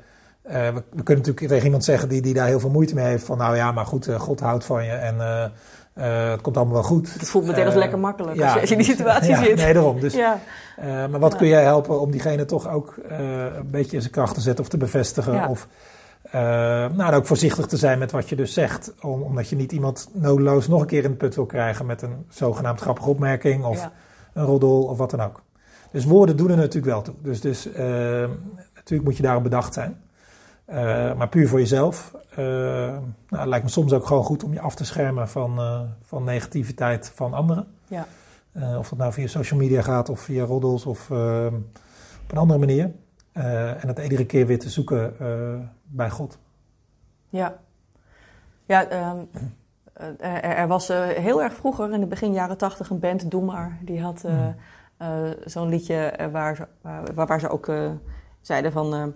we, 0.43 0.73
we, 0.73 1.03
kunnen 1.03 1.23
natuurlijk 1.23 1.47
tegen 1.47 1.65
iemand 1.65 1.83
zeggen 1.83 2.09
die, 2.09 2.21
die 2.21 2.33
daar 2.33 2.47
heel 2.47 2.59
veel 2.59 2.69
moeite 2.69 2.95
mee 2.95 3.05
heeft: 3.05 3.25
van 3.25 3.37
nou 3.37 3.55
ja, 3.55 3.71
maar 3.71 3.85
goed, 3.85 4.09
God 4.17 4.39
houdt 4.39 4.65
van 4.65 4.85
je 4.85 4.91
en 4.91 5.51
het 5.93 6.41
komt 6.41 6.57
allemaal 6.57 6.73
wel 6.73 6.83
goed. 6.83 7.13
Het 7.13 7.29
voelt 7.29 7.45
meteen 7.45 7.65
als 7.65 7.75
lekker 7.75 7.99
makkelijk 7.99 8.37
ja, 8.37 8.53
als, 8.53 8.69
je, 8.69 8.75
in 8.75 8.77
die 8.77 8.91
situatie 8.95 9.35
zit. 9.35 9.55
Nee, 9.55 9.73
daarom. 9.73 9.99
Dus, 9.99 10.15
maar 10.81 11.19
wat 11.19 11.35
kun 11.35 11.47
jij 11.47 11.63
helpen 11.63 11.99
om 11.99 12.11
diegene 12.11 12.45
toch 12.45 12.69
ook 12.69 12.95
een 13.07 13.71
beetje 13.71 13.95
in 13.95 14.01
zijn 14.01 14.13
kracht 14.13 14.33
te 14.33 14.41
zetten 14.41 14.63
of 14.63 14.69
te 14.69 14.77
bevestigen? 14.77 15.47
Of, 15.47 15.67
nou, 16.95 17.13
ook 17.13 17.25
voorzichtig 17.25 17.65
te 17.65 17.77
zijn 17.77 17.99
met 17.99 18.11
wat 18.11 18.29
je 18.29 18.35
dus 18.35 18.53
zegt. 18.53 18.93
Om, 19.01 19.21
omdat 19.21 19.49
je 19.49 19.55
niet 19.55 19.71
iemand 19.71 20.09
nodeloos 20.13 20.67
nog 20.67 20.81
een 20.81 20.87
keer 20.87 21.03
in 21.03 21.11
de 21.11 21.17
put 21.17 21.35
wil 21.35 21.45
krijgen 21.45 21.85
met 21.85 22.01
een 22.01 22.25
zogenaamd 22.29 22.81
grappige 22.81 23.09
opmerking 23.09 23.63
of 23.63 23.89
een 24.33 24.45
roddel 24.45 24.83
of 24.83 24.97
wat 24.97 25.09
dan 25.11 25.21
ook. 25.21 25.41
Dus 25.91 26.05
woorden 26.05 26.37
doen 26.37 26.49
er 26.49 26.57
natuurlijk 26.57 26.85
wel 26.85 27.01
toe. 27.01 27.15
Dus, 27.21 27.41
dus 27.41 27.69
natuurlijk 28.75 29.03
moet 29.03 29.17
je 29.17 29.23
daarop 29.23 29.43
bedacht 29.43 29.73
zijn. 29.73 30.01
Uh, 30.69 31.13
maar 31.13 31.29
puur 31.29 31.47
voor 31.47 31.59
jezelf. 31.59 32.11
nou, 32.35 33.13
het 33.29 33.45
lijkt 33.45 33.65
me 33.65 33.71
soms 33.71 33.93
ook 33.93 34.05
gewoon 34.05 34.23
goed 34.23 34.43
om 34.43 34.53
je 34.53 34.59
af 34.59 34.75
te 34.75 34.85
schermen 34.85 35.29
van, 35.29 35.59
van 36.01 36.23
negativiteit 36.23 37.11
van 37.15 37.33
anderen. 37.33 37.67
Ja. 37.87 38.05
of 38.77 38.89
dat 38.89 38.97
nou 38.97 39.13
via 39.13 39.27
social 39.27 39.59
media 39.59 39.81
gaat 39.81 40.09
of 40.09 40.19
via 40.19 40.43
roddels 40.43 40.85
of 40.85 41.11
op 42.21 42.31
een 42.31 42.37
andere 42.37 42.59
manier. 42.59 42.91
en 43.33 43.87
het 43.87 43.99
iedere 43.99 44.25
keer 44.25 44.47
weer 44.47 44.59
te 44.59 44.69
zoeken 44.69 45.15
bij 45.83 46.09
God. 46.09 46.37
Ja, 47.29 47.59
ja 48.65 49.09
um, 49.11 49.29
er, 50.17 50.43
er, 50.43 50.67
was 50.67 50.87
heel 51.15 51.43
erg 51.43 51.53
vroeger, 51.53 51.93
in 51.93 51.99
de 51.99 52.05
begin 52.05 52.33
jaren 52.33 52.57
tachtig, 52.57 52.89
een 52.89 52.99
band, 52.99 53.31
Doe 53.31 53.43
Maar. 53.43 53.77
Die 53.81 54.01
had 54.01 54.23
uh, 54.25 55.29
zo'n 55.45 55.69
liedje 55.69 56.29
waar, 56.31 56.67
waar, 56.81 57.27
waar, 57.27 57.39
ze 57.39 57.49
ook 57.49 57.71
zeiden 58.41 58.71
van... 58.71 59.13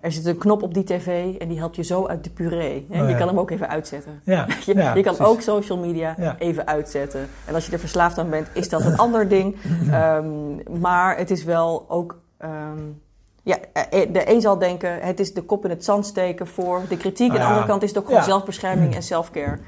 er 0.00 0.12
zit 0.12 0.26
een 0.26 0.38
knop 0.38 0.62
op 0.62 0.74
die 0.74 0.84
tv 0.84 1.36
en 1.36 1.48
die 1.48 1.58
helpt 1.58 1.76
je 1.76 1.82
zo 1.82 2.06
uit 2.06 2.24
de 2.24 2.30
puree. 2.30 2.86
Hè? 2.90 3.02
Oh, 3.02 3.08
je 3.08 3.16
kan 3.16 3.28
hem 3.28 3.38
ook 3.38 3.50
even 3.50 3.68
uitzetten. 3.68 4.20
Ja, 4.24 4.46
je, 4.66 4.74
ja, 4.74 4.94
je, 4.94 5.02
kan 5.02 5.18
ook 5.18 5.40
social 5.40 5.78
media 5.78 6.36
even 6.38 6.66
uitzetten. 6.66 7.28
En 7.44 7.54
als 7.54 7.66
je 7.66 7.72
er 7.72 7.78
verslaafd 7.78 8.18
aan 8.18 8.30
bent, 8.30 8.48
is 8.52 8.68
dat 8.68 8.84
een 8.84 8.96
ander 8.96 9.28
ding. 9.28 9.56
Um, 9.92 10.62
maar 10.80 11.16
het 11.16 11.30
is 11.30 11.44
wel 11.44 11.84
ook... 11.88 12.20
Um, 12.44 13.00
ja, 13.46 13.56
eh, 13.72 14.02
eh, 14.02 14.12
de 14.12 14.30
een 14.30 14.40
zal 14.40 14.58
denken, 14.58 15.00
het 15.00 15.20
is 15.20 15.34
de 15.34 15.42
kop 15.42 15.64
in 15.64 15.70
het 15.70 15.84
zand 15.84 16.06
steken 16.06 16.46
voor 16.46 16.82
de 16.88 16.96
kritiek. 16.96 17.28
En 17.28 17.34
aan 17.34 17.40
de 17.40 17.46
andere 17.46 17.66
kant 17.66 17.82
is 17.82 17.88
het 17.88 17.98
ook 17.98 18.06
gewoon 18.06 18.22
zelfbescherming 18.22 18.94
en 18.94 19.02
selfcare. 19.02 19.58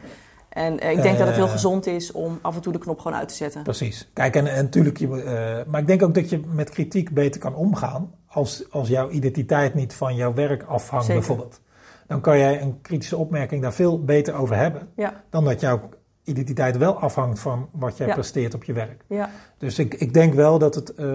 En 0.59 0.81
eh, 0.81 0.91
ik 0.91 1.03
denk 1.03 1.19
dat 1.19 1.27
het 1.27 1.37
heel 1.37 1.49
gezond 1.49 1.87
is 1.87 2.13
om 2.13 2.39
af 2.43 2.55
en 2.55 2.61
toe 2.61 2.73
de 2.73 2.79
knop 2.79 2.99
gewoon 2.99 3.19
uit 3.19 3.29
te 3.29 3.35
zetten. 3.35 3.63
Precies. 3.63 4.11
Kijk, 4.13 4.37
en, 4.37 4.47
en 4.47 4.65
natuurlijk, 4.65 4.99
je, 4.99 5.07
uh, 5.07 5.71
maar 5.73 5.81
ik 5.81 5.87
denk 5.87 6.03
ook 6.03 6.15
dat 6.15 6.31
je 6.31 6.41
met 6.53 6.71
kritiek 6.71 7.11
beter 7.11 7.41
kan 7.41 7.55
omgaan 7.55 8.15
als, 8.27 8.65
als 8.71 8.89
jouw 8.89 9.11
identiteit 9.11 9.75
niet 9.75 9.95
van 9.95 10.15
jouw 10.15 10.35
werk 10.35 10.63
afhangt, 10.63 11.07
bijvoorbeeld. 11.07 11.61
Dan 12.07 12.21
kan 12.21 12.39
jij 12.39 12.63
een 12.63 12.81
kritische 12.81 13.17
opmerking 13.17 13.63
daar 13.63 13.73
veel 13.73 14.05
beter 14.05 14.35
over 14.35 14.57
hebben 14.57 14.89
ja. 14.97 15.23
dan 15.31 15.45
dat 15.45 15.61
jouw 15.61 15.81
identiteit 16.25 16.77
wel 16.77 16.99
afhangt 16.99 17.39
van 17.39 17.69
wat 17.73 17.97
jij 17.97 18.13
presteert 18.13 18.55
op 18.55 18.65
je 18.65 18.73
werk. 18.73 19.05
Ja. 19.07 19.31
Dus 19.59 19.79
ik, 19.79 19.95
ik 19.95 20.15
denk 20.15 20.35
wel 20.35 20.59
dat 20.59 20.75
het. 20.75 20.93
Uh, 20.97 21.07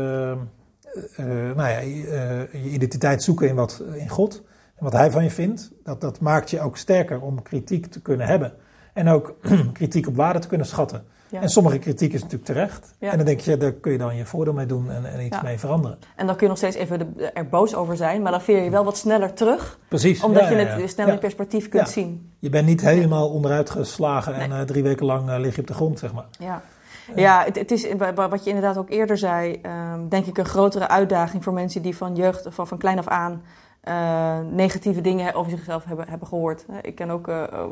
nou 1.55 1.69
ja, 1.69 1.83
uh, 1.83 2.63
je 2.63 2.69
identiteit 2.69 3.23
zoeken 3.23 3.47
in, 3.47 3.55
wat, 3.55 3.83
in 3.95 4.09
God. 4.09 4.43
En 4.75 4.83
wat 4.83 4.93
Hij 4.93 5.11
van 5.11 5.23
je 5.23 5.31
vindt. 5.31 5.71
Dat, 5.83 6.01
dat 6.01 6.19
maakt 6.19 6.49
je 6.49 6.61
ook 6.61 6.77
sterker 6.77 7.21
om 7.21 7.41
kritiek 7.41 7.85
te 7.85 8.01
kunnen 8.01 8.27
hebben. 8.27 8.53
En 8.93 9.09
ook 9.09 9.35
kritiek 9.73 10.07
op 10.07 10.15
waarde 10.15 10.39
te 10.39 10.47
kunnen 10.47 10.67
schatten. 10.67 11.05
En 11.31 11.49
sommige 11.49 11.77
kritiek 11.77 12.13
is 12.13 12.21
natuurlijk 12.21 12.45
terecht. 12.45 12.93
En 12.99 13.17
dan 13.17 13.25
denk 13.25 13.39
je, 13.39 13.57
daar 13.57 13.71
kun 13.71 13.91
je 13.91 13.97
dan 13.97 14.15
je 14.15 14.25
voordeel 14.25 14.53
mee 14.53 14.65
doen 14.65 14.91
en, 14.91 15.05
en 15.05 15.25
iets 15.25 15.41
mee 15.41 15.59
veranderen. 15.59 15.97
En 16.15 16.25
dan 16.25 16.35
kun 16.35 16.43
je 16.43 16.47
nog 16.47 16.57
steeds 16.57 16.75
even 16.75 17.15
er 17.33 17.47
boos 17.47 17.75
over 17.75 17.97
zijn, 17.97 18.21
maar 18.21 18.31
dan 18.31 18.41
veer 18.41 18.63
je 18.63 18.69
wel 18.69 18.83
wat 18.83 18.97
sneller 18.97 19.33
terug. 19.33 19.79
Precies. 19.87 20.23
Omdat 20.23 20.47
je 20.47 20.55
het 20.55 20.89
sneller 20.89 21.13
in 21.13 21.19
perspectief 21.19 21.69
kunt 21.69 21.89
zien. 21.89 22.31
Je 22.39 22.49
bent 22.49 22.65
niet 22.65 22.81
helemaal 22.81 23.29
onderuit 23.29 23.69
geslagen 23.69 24.35
en 24.35 24.65
drie 24.65 24.83
weken 24.83 25.05
lang 25.05 25.37
lig 25.37 25.55
je 25.55 25.61
op 25.61 25.67
de 25.67 25.73
grond, 25.73 25.99
zeg 25.99 26.13
maar. 26.13 26.25
Ja. 26.39 26.61
Ja, 27.15 27.43
het, 27.43 27.55
het, 27.55 27.71
is 27.71 27.87
wat 28.15 28.43
je 28.43 28.49
inderdaad 28.49 28.77
ook 28.77 28.89
eerder 28.89 29.17
zei, 29.17 29.61
um, 29.93 30.09
denk 30.09 30.25
ik 30.25 30.37
een 30.37 30.45
grotere 30.45 30.87
uitdaging 30.87 31.43
voor 31.43 31.53
mensen 31.53 31.81
die 31.81 31.97
van 31.97 32.15
jeugd, 32.15 32.47
van, 32.49 32.67
van 32.67 32.77
klein 32.77 32.97
af 32.97 33.07
aan, 33.07 33.41
uh, 33.87 34.39
negatieve 34.51 35.01
dingen 35.01 35.33
over 35.33 35.51
zichzelf 35.51 35.83
hebben, 35.83 36.09
hebben 36.09 36.27
gehoord. 36.27 36.65
Ik 36.81 36.95
ken 36.95 37.09
ook 37.09 37.27
uh, 37.27 37.43
uh, 37.53 37.63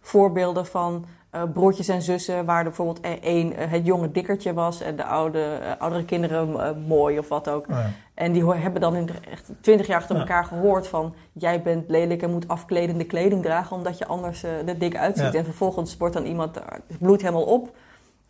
voorbeelden 0.00 0.66
van 0.66 1.04
broertjes 1.52 1.88
en 1.88 2.02
zussen, 2.02 2.44
waar 2.44 2.58
er 2.58 2.64
bijvoorbeeld 2.64 2.98
e-, 3.02 3.18
één 3.20 3.52
het 3.56 3.86
jonge 3.86 4.12
dikkertje 4.12 4.54
was 4.54 4.80
en 4.80 4.96
de 4.96 5.04
oude, 5.04 5.58
oudere 5.78 6.04
kinderen 6.04 6.82
mooi 6.86 7.18
of 7.18 7.28
wat 7.28 7.48
ook. 7.48 7.66
Oh 7.68 7.76
ja. 7.76 7.90
En 8.14 8.32
die 8.32 8.52
hebben 8.52 8.80
dan 8.80 8.96
in 8.96 9.08
echt 9.30 9.50
twintig 9.60 9.86
jaar 9.86 10.00
achter 10.00 10.16
elkaar 10.16 10.44
gehoord 10.44 10.88
van... 10.88 11.14
jij 11.32 11.62
bent 11.62 11.88
lelijk 11.88 12.22
en 12.22 12.30
moet 12.30 12.48
afkledende 12.48 13.04
kleding 13.04 13.42
dragen... 13.42 13.76
omdat 13.76 13.98
je 13.98 14.06
anders 14.06 14.42
er 14.42 14.78
dik 14.78 14.96
uitziet. 14.96 15.32
Ja. 15.32 15.38
En 15.38 15.44
vervolgens 15.44 15.96
wordt 15.96 16.14
dan 16.14 16.24
iemand, 16.24 16.60
bloed 16.98 17.20
helemaal 17.20 17.44
op... 17.44 17.76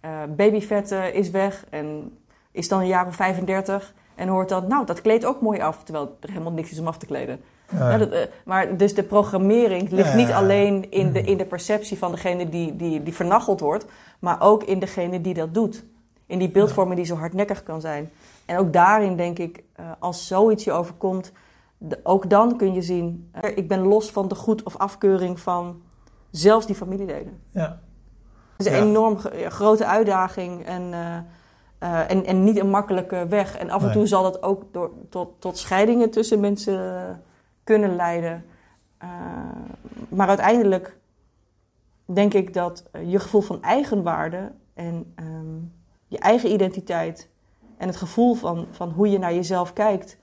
Uh, 0.05 0.11
babyvet 0.37 0.93
uh, 0.93 1.15
is 1.15 1.31
weg 1.31 1.65
en 1.71 2.19
is 2.53 2.69
dan 2.69 2.81
een 2.81 2.87
jaar 2.87 3.07
of 3.07 3.15
35 3.15 3.95
en 4.17 4.29
hoort 4.29 4.49
dan, 4.49 4.67
nou, 4.69 4.87
dat 4.87 5.01
kleedt 5.01 5.25
ook 5.25 5.41
mooi 5.41 5.61
af, 5.61 5.83
terwijl 5.85 6.17
er 6.21 6.29
helemaal 6.29 6.53
niks 6.53 6.71
is 6.71 6.79
om 6.79 6.87
af 6.87 6.99
te 6.99 7.07
kleden. 7.07 7.41
Ja. 7.71 7.91
Ja, 7.91 7.99
dat, 7.99 8.13
uh, 8.13 8.19
maar 8.45 8.77
dus 8.77 8.95
de 8.95 9.03
programmering 9.03 9.91
ligt 9.91 10.09
ja, 10.09 10.17
niet 10.17 10.31
alleen 10.31 10.91
in 10.91 11.13
de, 11.13 11.21
in 11.21 11.37
de 11.37 11.45
perceptie 11.45 11.99
van 11.99 12.11
degene 12.11 12.49
die, 12.49 12.77
die, 12.77 13.03
die 13.03 13.15
vernacheld 13.15 13.61
wordt, 13.61 13.87
maar 14.19 14.41
ook 14.41 14.65
in 14.65 14.79
degene 14.79 15.21
die 15.21 15.35
dat 15.35 15.55
doet. 15.55 15.85
In 16.27 16.39
die 16.39 16.51
beeldvorming 16.51 16.97
die 16.97 17.07
zo 17.07 17.17
hardnekkig 17.17 17.63
kan 17.63 17.81
zijn. 17.81 18.11
En 18.45 18.59
ook 18.59 18.73
daarin 18.73 19.17
denk 19.17 19.39
ik, 19.39 19.63
als 19.99 20.27
zoiets 20.27 20.65
je 20.65 20.73
overkomt, 20.73 21.33
de, 21.79 22.01
ook 22.03 22.31
dan 22.31 22.57
kun 22.57 22.75
je 22.75 22.83
zien, 22.83 23.31
ik 23.55 23.69
ben 23.69 23.81
los 23.81 24.11
van 24.11 24.29
de 24.29 24.35
goed 24.35 24.63
of 24.63 24.77
afkeuring 24.77 25.41
van 25.41 25.81
zelfs 26.31 26.67
die 26.67 26.77
familieleden. 26.77 27.41
Ja. 27.51 27.79
Het 28.57 28.67
is 28.67 28.73
een 28.73 28.83
enorm 28.83 29.19
grote 29.49 29.87
uitdaging 29.87 30.65
en, 30.65 30.95
uh, 31.83 31.89
uh, 31.89 32.11
en, 32.11 32.25
en 32.25 32.45
niet 32.45 32.59
een 32.59 32.71
makkelijke 32.71 33.27
weg. 33.29 33.57
En 33.57 33.71
af 33.71 33.83
en 33.83 33.93
toe 33.93 34.07
zal 34.07 34.23
dat 34.23 34.43
ook 34.43 34.63
door, 34.73 34.91
tot, 35.09 35.31
tot 35.39 35.59
scheidingen 35.59 36.11
tussen 36.11 36.41
mensen 36.41 37.23
kunnen 37.65 37.97
leiden. 37.97 38.45
Uh, 39.03 39.09
maar 40.09 40.29
uiteindelijk 40.29 40.97
denk 42.05 42.35
ik 42.35 42.55
dat 42.55 42.85
je 43.07 43.19
gevoel 43.19 43.41
van 43.41 43.63
eigenwaarde 43.63 44.53
en 44.75 45.15
um, 45.21 45.73
je 46.07 46.19
eigen 46.19 46.53
identiteit 46.53 47.29
en 47.77 47.87
het 47.87 47.97
gevoel 47.97 48.35
van, 48.35 48.67
van 48.71 48.91
hoe 48.91 49.11
je 49.11 49.19
naar 49.19 49.35
jezelf 49.35 49.73
kijkt, 49.73 50.19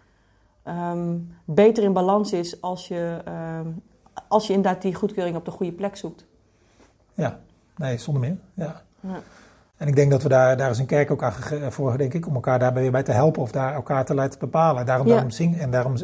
um, 0.68 1.36
beter 1.46 1.84
in 1.84 1.94
balans 1.94 2.34
is 2.34 2.62
als 2.62 2.88
je, 2.88 3.22
um, 3.62 3.82
als 4.28 4.48
je 4.48 4.54
inderdaad 4.54 4.82
die 4.82 4.96
goedkeuring 4.96 5.36
op 5.36 5.46
de 5.46 5.52
goede 5.52 5.72
plek 5.72 5.96
zoekt. 5.96 6.26
Ja, 7.13 7.39
Nee, 7.76 7.98
zonder 7.98 8.22
meer. 8.22 8.38
Ja. 8.54 8.82
ja. 9.00 9.20
En 9.84 9.89
ik 9.89 9.96
denk 9.96 10.12
dat 10.12 10.24
we 10.24 10.30
daar, 10.30 10.58
daar 10.58 10.69
is 10.69 10.80
een 10.80 10.86
kerk 10.86 11.12
ook 11.12 11.24
aan 11.24 11.34
voor, 11.69 11.98
denk 11.98 12.13
ik, 12.13 12.28
om 12.28 12.34
elkaar 12.34 12.60
daarbij 12.60 12.91
bij 12.91 13.04
te 13.04 13.12
helpen 13.12 13.41
of 13.41 13.52
daar 13.52 13.74
elkaar 13.74 14.06
te 14.06 14.13
laten 14.13 14.39
bepalen. 14.39 14.86
Daarom, 14.86 15.08
daarom, 15.08 15.30
zing, 15.30 15.60
en 15.60 15.72
daarom, 15.72 15.96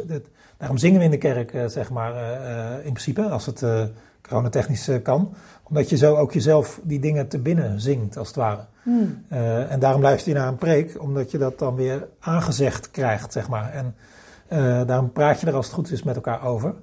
daarom 0.57 0.77
zingen 0.77 0.99
we 0.99 1.05
in 1.05 1.11
de 1.11 1.17
kerk, 1.17 1.53
eh, 1.53 1.65
zeg 1.65 1.89
maar, 1.89 2.13
uh, 2.13 2.85
in 2.85 2.91
principe, 2.91 3.21
als 3.21 3.45
het 3.45 3.61
uh, 3.61 3.83
coronatechnisch 4.21 4.89
kan. 5.03 5.33
Omdat 5.63 5.89
je 5.89 5.97
zo 5.97 6.15
ook 6.15 6.33
jezelf 6.33 6.79
die 6.83 6.99
dingen 6.99 7.27
te 7.27 7.39
binnen 7.39 7.81
zingt, 7.81 8.17
als 8.17 8.27
het 8.27 8.35
ware. 8.35 8.65
Hmm. 8.83 9.23
en 9.69 9.79
daarom 9.79 10.01
luister 10.01 10.33
je 10.33 10.37
naar 10.39 10.47
een 10.47 10.57
preek, 10.57 11.01
omdat 11.01 11.31
je 11.31 11.37
dat 11.37 11.59
dan 11.59 11.75
weer 11.75 12.07
aangezegd 12.19 12.91
krijgt, 12.91 13.33
zeg 13.33 13.49
maar. 13.49 13.71
En 13.73 13.95
daarom 14.87 15.11
praat 15.11 15.41
je 15.41 15.47
er 15.47 15.55
als 15.55 15.65
het 15.65 15.75
goed 15.75 15.91
is 15.91 16.03
met 16.03 16.15
elkaar 16.15 16.45
over 16.45 16.73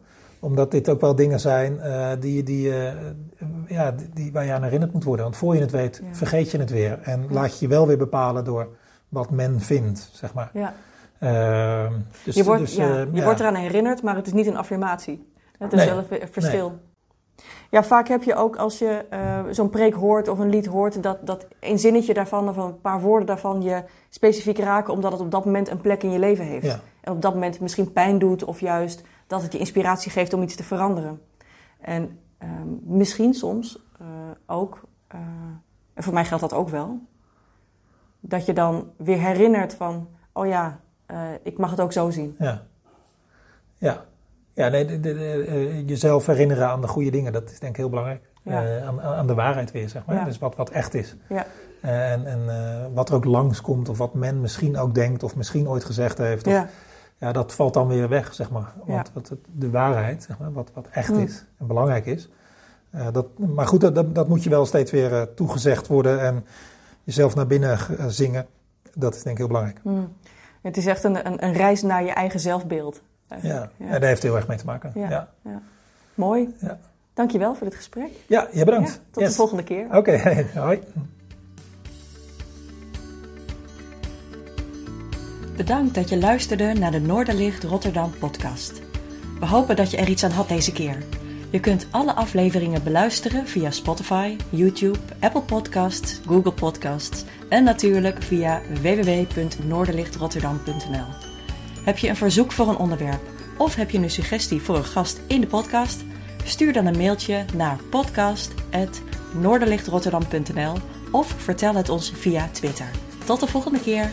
Omdat 0.46 0.70
dit 0.70 0.88
ook 0.88 1.00
wel 1.00 1.14
dingen 1.14 1.40
zijn 1.40 1.72
uh, 1.76 2.08
die, 2.20 2.42
die, 2.42 2.68
uh, 2.68 2.92
ja, 3.66 3.94
die, 4.14 4.32
waar 4.32 4.44
je 4.44 4.52
aan 4.52 4.62
herinnerd 4.62 4.92
moet 4.92 5.04
worden. 5.04 5.24
Want 5.24 5.36
voor 5.36 5.54
je 5.54 5.60
het 5.60 5.70
weet, 5.70 6.02
vergeet 6.10 6.50
je 6.50 6.58
het 6.58 6.70
weer. 6.70 6.98
En 7.02 7.26
laat 7.30 7.58
je 7.58 7.66
je 7.66 7.72
wel 7.72 7.86
weer 7.86 7.98
bepalen 7.98 8.44
door 8.44 8.68
wat 9.08 9.30
men 9.30 9.60
vindt, 9.60 10.10
zeg 10.12 10.34
maar. 10.34 10.50
Ja. 10.52 10.74
Uh, 11.20 11.92
dus, 12.24 12.34
je 12.34 12.44
wordt, 12.44 12.60
dus, 12.60 12.74
ja, 12.74 13.06
je 13.12 13.22
wordt 13.22 13.40
eraan 13.40 13.54
herinnerd, 13.54 14.02
maar 14.02 14.16
het 14.16 14.26
is 14.26 14.32
niet 14.32 14.46
een 14.46 14.56
affirmatie. 14.56 15.32
Het 15.58 15.72
is 15.72 15.84
wel 15.84 15.98
een 15.98 16.28
verschil. 16.30 16.68
Nee. 16.68 16.78
Ja, 17.70 17.84
vaak 17.84 18.08
heb 18.08 18.22
je 18.22 18.34
ook 18.34 18.56
als 18.56 18.78
je 18.78 19.04
uh, 19.12 19.40
zo'n 19.50 19.70
preek 19.70 19.94
hoort 19.94 20.28
of 20.28 20.38
een 20.38 20.50
lied 20.50 20.66
hoort, 20.66 21.02
dat, 21.02 21.26
dat 21.26 21.46
een 21.60 21.78
zinnetje 21.78 22.14
daarvan 22.14 22.48
of 22.48 22.56
een 22.56 22.80
paar 22.80 23.00
woorden 23.00 23.26
daarvan 23.26 23.62
je 23.62 23.82
specifiek 24.08 24.58
raken, 24.58 24.92
omdat 24.92 25.12
het 25.12 25.20
op 25.20 25.30
dat 25.30 25.44
moment 25.44 25.70
een 25.70 25.80
plek 25.80 26.02
in 26.02 26.10
je 26.10 26.18
leven 26.18 26.44
heeft. 26.44 26.66
Ja. 26.66 26.80
En 27.00 27.12
op 27.12 27.22
dat 27.22 27.34
moment 27.34 27.60
misschien 27.60 27.92
pijn 27.92 28.18
doet 28.18 28.44
of 28.44 28.60
juist 28.60 29.02
dat 29.26 29.42
het 29.42 29.52
je 29.52 29.58
inspiratie 29.58 30.10
geeft 30.10 30.32
om 30.32 30.42
iets 30.42 30.56
te 30.56 30.64
veranderen. 30.64 31.20
En 31.80 32.18
uh, 32.42 32.48
misschien 32.82 33.34
soms 33.34 33.78
uh, 34.00 34.06
ook, 34.46 34.80
uh, 35.14 35.20
en 35.94 36.02
voor 36.02 36.12
mij 36.12 36.24
geldt 36.24 36.42
dat 36.42 36.52
ook 36.52 36.68
wel, 36.68 37.00
dat 38.20 38.46
je 38.46 38.52
dan 38.52 38.90
weer 38.96 39.18
herinnert 39.18 39.74
van, 39.74 40.08
oh 40.32 40.46
ja, 40.46 40.80
ik 41.42 41.58
mag 41.58 41.70
het 41.70 41.80
ook 41.80 41.92
zo 41.92 42.10
zien. 42.10 42.36
Ja, 42.38 42.62
ja. 43.78 44.04
Ja, 44.52 44.68
nee, 44.68 44.84
de, 44.84 45.00
de, 45.00 45.82
jezelf 45.86 46.26
herinneren 46.26 46.68
aan 46.68 46.80
de 46.80 46.88
goede 46.88 47.10
dingen, 47.10 47.32
dat 47.32 47.50
is 47.50 47.58
denk 47.58 47.72
ik 47.72 47.78
heel 47.78 47.88
belangrijk. 47.88 48.30
Ja. 48.42 48.80
Aan, 48.80 49.00
aan, 49.00 49.26
de 49.26 49.34
waarheid 49.34 49.72
weer, 49.72 49.88
zeg 49.88 50.04
maar. 50.06 50.16
Ja. 50.16 50.24
Dus 50.24 50.38
wat, 50.38 50.56
wat 50.56 50.70
echt 50.70 50.94
is. 50.94 51.16
Ja. 51.28 51.46
En 51.80 52.26
en 52.26 52.94
wat 52.94 53.08
er 53.08 53.14
ook 53.14 53.24
langskomt, 53.24 53.88
of 53.88 53.98
wat 53.98 54.14
men 54.14 54.40
misschien 54.40 54.78
ook 54.78 54.94
denkt, 54.94 55.22
of 55.22 55.36
misschien 55.36 55.68
ooit 55.68 55.84
gezegd 55.84 56.18
heeft. 56.18 56.46
Of, 56.46 56.52
ja. 56.52 56.68
Ja, 57.18 57.32
dat 57.32 57.54
valt 57.54 57.74
dan 57.74 57.88
weer 57.88 58.08
weg, 58.08 58.34
zeg 58.34 58.50
maar. 58.50 58.72
Want 58.84 59.10
wat, 59.12 59.32
de 59.52 59.70
waarheid, 59.70 60.22
zeg 60.22 60.38
maar, 60.38 60.52
wat, 60.52 60.70
wat 60.74 60.86
echt 60.90 61.12
mm. 61.12 61.18
is 61.18 61.44
en 61.58 61.66
belangrijk 61.66 62.06
is. 62.06 62.28
dat, 63.12 63.38
maar 63.38 63.66
goed, 63.66 63.80
dat, 63.80 64.14
dat 64.14 64.28
moet 64.28 64.42
je 64.42 64.50
wel 64.50 64.66
steeds 64.66 64.90
weer 64.90 65.34
toegezegd 65.34 65.86
worden 65.86 66.20
en 66.20 66.44
jezelf 67.04 67.34
naar 67.34 67.46
binnen 67.46 67.78
zingen. 68.12 68.46
Dat 68.94 69.14
is 69.14 69.22
denk 69.22 69.30
ik 69.30 69.38
heel 69.38 69.46
belangrijk. 69.46 69.80
Mm. 69.82 70.12
Het 70.60 70.76
is 70.76 70.86
echt 70.86 71.04
een, 71.04 71.26
een, 71.26 71.44
een 71.44 71.52
reis 71.52 71.82
naar 71.82 72.04
je 72.04 72.10
eigen 72.10 72.40
zelfbeeld. 72.40 73.02
Ja. 73.42 73.70
ja. 73.76 73.88
daar 73.98 74.02
heeft 74.02 74.22
heel 74.22 74.36
erg 74.36 74.48
mee 74.48 74.58
te 74.58 74.64
maken. 74.64 74.92
Ja, 74.94 75.10
ja. 75.10 75.28
ja. 75.42 75.62
Mooi. 76.14 76.54
Ja. 76.60 76.78
Dankjewel 77.14 77.54
voor 77.54 77.66
dit 77.66 77.76
gesprek. 77.76 78.10
Ja, 78.26 78.48
je 78.52 78.64
bedankt. 78.64 79.00
tot 79.10 79.24
de 79.24 79.32
volgende 79.32 79.62
keer. 79.62 79.86
Oké, 79.96 80.44
hoi. 80.54 80.80
Bedankt 85.56 85.94
dat 85.94 86.08
je 86.08 86.18
luisterde 86.18 86.72
naar 86.72 86.90
de 86.90 87.00
Noorderlicht 87.00 87.64
Rotterdam 87.64 88.12
podcast. 88.18 88.80
We 89.40 89.46
hopen 89.46 89.76
dat 89.76 89.90
je 89.90 89.96
er 89.96 90.08
iets 90.08 90.24
aan 90.24 90.30
had 90.30 90.48
deze 90.48 90.72
keer. 90.72 91.02
Je 91.50 91.60
kunt 91.60 91.86
alle 91.90 92.14
afleveringen 92.14 92.82
beluisteren 92.82 93.46
via 93.46 93.70
Spotify, 93.70 94.36
YouTube, 94.50 94.98
Apple 95.20 95.42
Podcasts, 95.42 96.20
Google 96.26 96.52
Podcasts 96.52 97.24
en 97.48 97.64
natuurlijk 97.64 98.22
via 98.22 98.60
www.noorderlichtrotterdam.nl. 98.82 101.06
Heb 101.84 101.98
je 101.98 102.08
een 102.08 102.16
verzoek 102.16 102.52
voor 102.52 102.68
een 102.68 102.76
onderwerp 102.76 103.22
of 103.58 103.74
heb 103.74 103.90
je 103.90 103.98
een 103.98 104.10
suggestie 104.10 104.62
voor 104.62 104.76
een 104.76 104.84
gast 104.84 105.20
in 105.26 105.40
de 105.40 105.46
podcast? 105.46 106.04
Stuur 106.44 106.72
dan 106.72 106.86
een 106.86 106.96
mailtje 106.96 107.44
naar 107.54 107.78
podcast.noorderlichtrotterdam.nl 107.90 110.76
of 111.10 111.34
vertel 111.36 111.74
het 111.74 111.88
ons 111.88 112.12
via 112.14 112.48
Twitter. 112.52 112.90
Tot 113.24 113.40
de 113.40 113.46
volgende 113.46 113.80
keer! 113.80 114.10